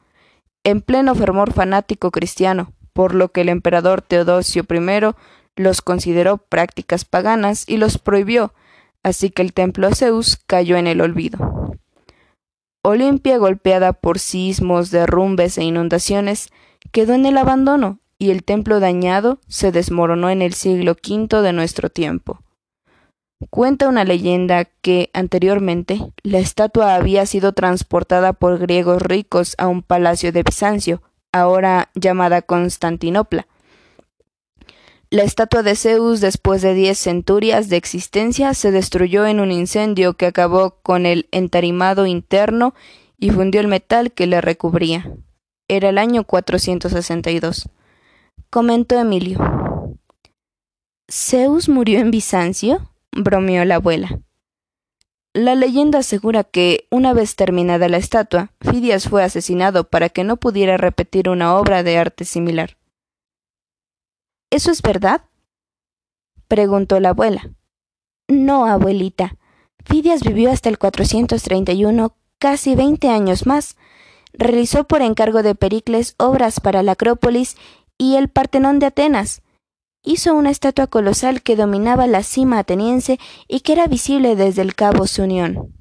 en 0.64 0.83
pleno 0.83 1.14
fervor 1.14 1.55
fanático 1.55 2.11
cristiano, 2.11 2.75
por 2.92 3.14
lo 3.14 3.31
que 3.31 3.40
el 3.40 3.48
emperador 3.48 4.03
Teodosio 4.03 4.66
I 4.68 5.14
los 5.57 5.81
consideró 5.81 6.37
prácticas 6.37 7.07
paganas 7.07 7.66
y 7.66 7.79
los 7.79 7.96
prohibió, 7.96 8.53
así 9.03 9.31
que 9.31 9.40
el 9.40 9.55
templo 9.55 9.88
de 9.88 9.94
Zeus 9.94 10.37
cayó 10.46 10.77
en 10.77 10.88
el 10.88 11.01
olvido. 11.01 11.79
Olimpia, 12.83 13.38
golpeada 13.38 13.94
por 13.94 14.18
sismos, 14.18 14.90
derrumbes 14.90 15.57
e 15.57 15.64
inundaciones, 15.64 16.51
quedó 16.90 17.14
en 17.14 17.25
el 17.25 17.38
abandono 17.38 18.01
y 18.18 18.31
el 18.31 18.44
templo 18.44 18.79
dañado 18.79 19.40
se 19.48 19.72
desmoronó 19.72 20.29
en 20.29 20.42
el 20.42 20.53
siglo 20.53 20.98
V 21.03 21.40
de 21.40 21.53
nuestro 21.55 21.88
tiempo. 21.88 22.42
Cuenta 23.50 23.88
una 23.88 24.05
leyenda 24.05 24.64
que, 24.64 25.11
anteriormente, 25.12 26.00
la 26.22 26.38
estatua 26.38 26.94
había 26.94 27.26
sido 27.26 27.52
transportada 27.52 28.33
por 28.33 28.59
griegos 28.59 29.02
ricos 29.02 29.55
a 29.59 29.68
un 29.68 29.83
palacio 29.83 30.33
de 30.33 30.42
Bizancio, 30.42 31.02
ahora 31.33 31.90
llamada 31.94 32.42
Constantinopla, 32.42 33.46
la 35.12 35.24
estatua 35.24 35.62
de 35.62 35.76
Zeus, 35.76 36.22
después 36.22 36.62
de 36.62 36.72
diez 36.72 36.98
centurias 36.98 37.68
de 37.68 37.76
existencia, 37.76 38.55
se 38.55 38.70
destruyó 38.70 39.26
en 39.26 39.40
un 39.40 39.52
incendio 39.52 40.14
que 40.14 40.24
acabó 40.24 40.78
con 40.83 41.05
el 41.05 41.28
entarimado 41.33 42.07
interno 42.07 42.72
y 43.18 43.28
fundió 43.28 43.61
el 43.61 43.68
metal 43.68 44.12
que 44.12 44.26
le 44.26 44.40
recubría. 44.40 45.12
Era 45.68 45.90
el 45.90 45.98
año 45.98 46.24
462. 46.24 47.68
Comentó 48.48 48.98
Emilio. 48.98 49.38
¿Zeus 51.11 51.68
murió 51.68 51.98
en 51.98 52.11
Bizancio? 52.11 52.90
Bromeó 53.12 53.64
la 53.64 53.77
abuela. 53.77 54.20
La 55.35 55.55
leyenda 55.55 56.01
asegura 56.01 56.44
que, 56.44 56.87
una 56.90 57.14
vez 57.14 57.37
terminada 57.37 57.88
la 57.88 57.96
estatua, 57.96 58.53
Fidias 58.61 59.09
fue 59.09 59.22
asesinado 59.22 59.88
para 59.88 60.11
que 60.11 60.25
no 60.25 60.37
pudiera 60.37 60.77
repetir 60.77 61.31
una 61.31 61.57
obra 61.57 61.83
de 61.83 61.96
arte 61.96 62.25
similar. 62.25 62.77
¿Eso 64.51 64.70
es 64.70 64.83
verdad? 64.83 65.22
preguntó 66.48 67.01
la 67.01 67.11
abuela. 67.11 67.51
No, 68.29 68.66
abuelita. 68.66 69.38
Fidias 69.87 70.22
vivió 70.22 70.51
hasta 70.51 70.68
el 70.68 70.79
431, 70.79 72.14
casi 72.38 72.75
veinte 72.75 73.09
años 73.09 73.46
más. 73.46 73.77
Realizó 74.35 74.85
por 74.85 75.01
encargo 75.01 75.42
de 75.42 75.55
Pericles 75.55 76.14
obras 76.18 76.61
para 76.61 76.83
la 76.83 76.92
Acrópolis 76.92 77.57
y 77.96 78.16
el 78.16 78.29
Partenón 78.29 78.79
de 78.79 78.87
Atenas. 78.87 79.40
Hizo 80.05 80.35
una 80.35 80.51
estatua 80.51 80.88
colosal 80.88 81.43
que 81.43 81.57
dominaba 81.57 82.07
la 82.07 82.23
cima 82.23 82.59
ateniense 82.59 83.19
y 83.47 83.61
que 83.61 83.73
era 83.73 83.87
visible 83.87 84.35
desde 84.35 84.62
el 84.62 84.75
cabo 84.75 85.05
Unión. 85.19 85.73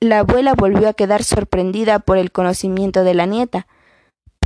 La 0.00 0.20
abuela 0.20 0.54
volvió 0.54 0.88
a 0.88 0.94
quedar 0.94 1.22
sorprendida 1.22 1.98
por 1.98 2.16
el 2.18 2.32
conocimiento 2.32 3.04
de 3.04 3.14
la 3.14 3.26
nieta. 3.26 3.66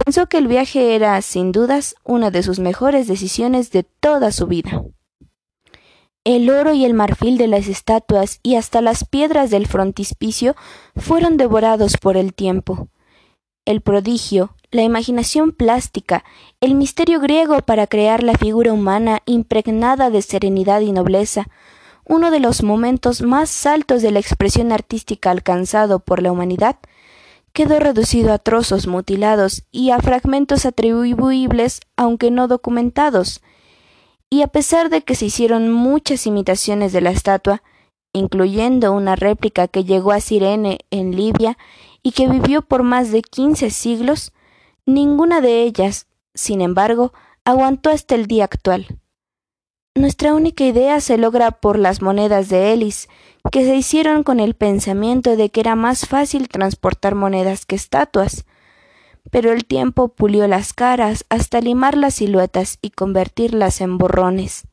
Pensó 0.04 0.26
que 0.26 0.38
el 0.38 0.48
viaje 0.48 0.96
era, 0.96 1.20
sin 1.22 1.52
dudas, 1.52 1.94
una 2.04 2.30
de 2.30 2.42
sus 2.42 2.58
mejores 2.58 3.06
decisiones 3.06 3.70
de 3.70 3.84
toda 3.84 4.32
su 4.32 4.46
vida. 4.46 4.82
El 6.24 6.50
oro 6.50 6.72
y 6.72 6.84
el 6.84 6.94
marfil 6.94 7.38
de 7.38 7.46
las 7.46 7.68
estatuas 7.68 8.40
y 8.42 8.56
hasta 8.56 8.80
las 8.80 9.04
piedras 9.04 9.50
del 9.50 9.66
frontispicio 9.66 10.56
fueron 10.96 11.36
devorados 11.36 11.98
por 11.98 12.16
el 12.16 12.34
tiempo. 12.34 12.88
El 13.64 13.80
prodigio, 13.80 14.56
la 14.74 14.82
imaginación 14.82 15.52
plástica, 15.52 16.24
el 16.60 16.74
misterio 16.74 17.20
griego 17.20 17.60
para 17.60 17.86
crear 17.86 18.24
la 18.24 18.34
figura 18.34 18.72
humana 18.72 19.22
impregnada 19.24 20.10
de 20.10 20.20
serenidad 20.20 20.80
y 20.80 20.90
nobleza, 20.90 21.46
uno 22.04 22.32
de 22.32 22.40
los 22.40 22.64
momentos 22.64 23.22
más 23.22 23.66
altos 23.66 24.02
de 24.02 24.10
la 24.10 24.18
expresión 24.18 24.72
artística 24.72 25.30
alcanzado 25.30 26.00
por 26.00 26.20
la 26.20 26.32
humanidad, 26.32 26.80
quedó 27.52 27.78
reducido 27.78 28.32
a 28.32 28.40
trozos 28.40 28.88
mutilados 28.88 29.62
y 29.70 29.90
a 29.90 30.00
fragmentos 30.00 30.66
atribuibles 30.66 31.80
aunque 31.96 32.32
no 32.32 32.48
documentados, 32.48 33.42
y 34.28 34.42
a 34.42 34.48
pesar 34.48 34.90
de 34.90 35.02
que 35.02 35.14
se 35.14 35.26
hicieron 35.26 35.70
muchas 35.70 36.26
imitaciones 36.26 36.92
de 36.92 37.00
la 37.00 37.12
estatua, 37.12 37.62
incluyendo 38.12 38.92
una 38.92 39.14
réplica 39.14 39.68
que 39.68 39.84
llegó 39.84 40.10
a 40.10 40.18
Sirene 40.18 40.80
en 40.90 41.14
Libia 41.14 41.58
y 42.02 42.10
que 42.10 42.26
vivió 42.28 42.62
por 42.62 42.82
más 42.82 43.12
de 43.12 43.22
quince 43.22 43.70
siglos, 43.70 44.32
ninguna 44.86 45.40
de 45.40 45.62
ellas, 45.62 46.06
sin 46.34 46.60
embargo, 46.60 47.12
aguantó 47.44 47.90
hasta 47.90 48.14
el 48.14 48.26
día 48.26 48.44
actual. 48.44 48.98
Nuestra 49.96 50.34
única 50.34 50.64
idea 50.64 51.00
se 51.00 51.18
logra 51.18 51.52
por 51.52 51.78
las 51.78 52.02
monedas 52.02 52.48
de 52.48 52.72
Elis, 52.72 53.08
que 53.52 53.64
se 53.64 53.76
hicieron 53.76 54.24
con 54.24 54.40
el 54.40 54.54
pensamiento 54.54 55.36
de 55.36 55.50
que 55.50 55.60
era 55.60 55.76
más 55.76 56.06
fácil 56.06 56.48
transportar 56.48 57.14
monedas 57.14 57.64
que 57.64 57.76
estatuas, 57.76 58.44
pero 59.30 59.52
el 59.52 59.64
tiempo 59.64 60.08
pulió 60.08 60.48
las 60.48 60.72
caras 60.72 61.24
hasta 61.28 61.60
limar 61.60 61.96
las 61.96 62.14
siluetas 62.14 62.78
y 62.82 62.90
convertirlas 62.90 63.80
en 63.80 63.96
borrones. 63.98 64.66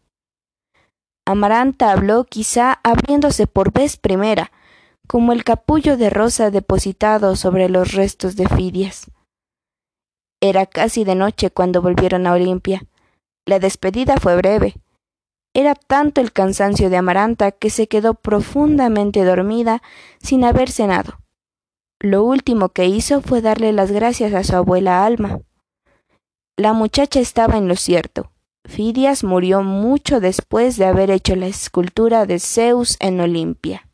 Amaranta 1.25 1.91
habló 1.91 2.25
quizá 2.25 2.79
abriéndose 2.83 3.45
por 3.45 3.71
vez 3.71 3.97
primera, 3.97 4.51
como 5.07 5.33
el 5.33 5.43
capullo 5.43 5.97
de 5.97 6.09
rosa 6.09 6.49
depositado 6.49 7.35
sobre 7.35 7.69
los 7.69 7.93
restos 7.93 8.35
de 8.35 8.47
Fidias. 8.49 9.11
Era 10.41 10.65
casi 10.65 11.03
de 11.03 11.13
noche 11.13 11.51
cuando 11.51 11.81
volvieron 11.81 12.25
a 12.25 12.33
Olimpia. 12.33 12.83
La 13.45 13.59
despedida 13.59 14.17
fue 14.17 14.35
breve. 14.35 14.75
Era 15.53 15.75
tanto 15.75 16.19
el 16.19 16.31
cansancio 16.31 16.89
de 16.89 16.97
Amaranta 16.97 17.51
que 17.51 17.69
se 17.69 17.87
quedó 17.87 18.15
profundamente 18.15 19.23
dormida 19.23 19.83
sin 20.19 20.43
haber 20.43 20.71
cenado. 20.71 21.19
Lo 21.99 22.23
último 22.23 22.69
que 22.69 22.85
hizo 22.85 23.21
fue 23.21 23.41
darle 23.41 23.71
las 23.71 23.91
gracias 23.91 24.33
a 24.33 24.43
su 24.43 24.55
abuela 24.55 25.05
Alma. 25.05 25.41
La 26.57 26.73
muchacha 26.73 27.19
estaba 27.19 27.57
en 27.57 27.67
lo 27.67 27.75
cierto. 27.75 28.31
Fidias 28.65 29.23
murió 29.23 29.61
mucho 29.61 30.19
después 30.19 30.77
de 30.77 30.85
haber 30.85 31.11
hecho 31.11 31.35
la 31.35 31.47
escultura 31.47 32.25
de 32.25 32.39
Zeus 32.39 32.97
en 32.99 33.19
Olimpia. 33.19 33.87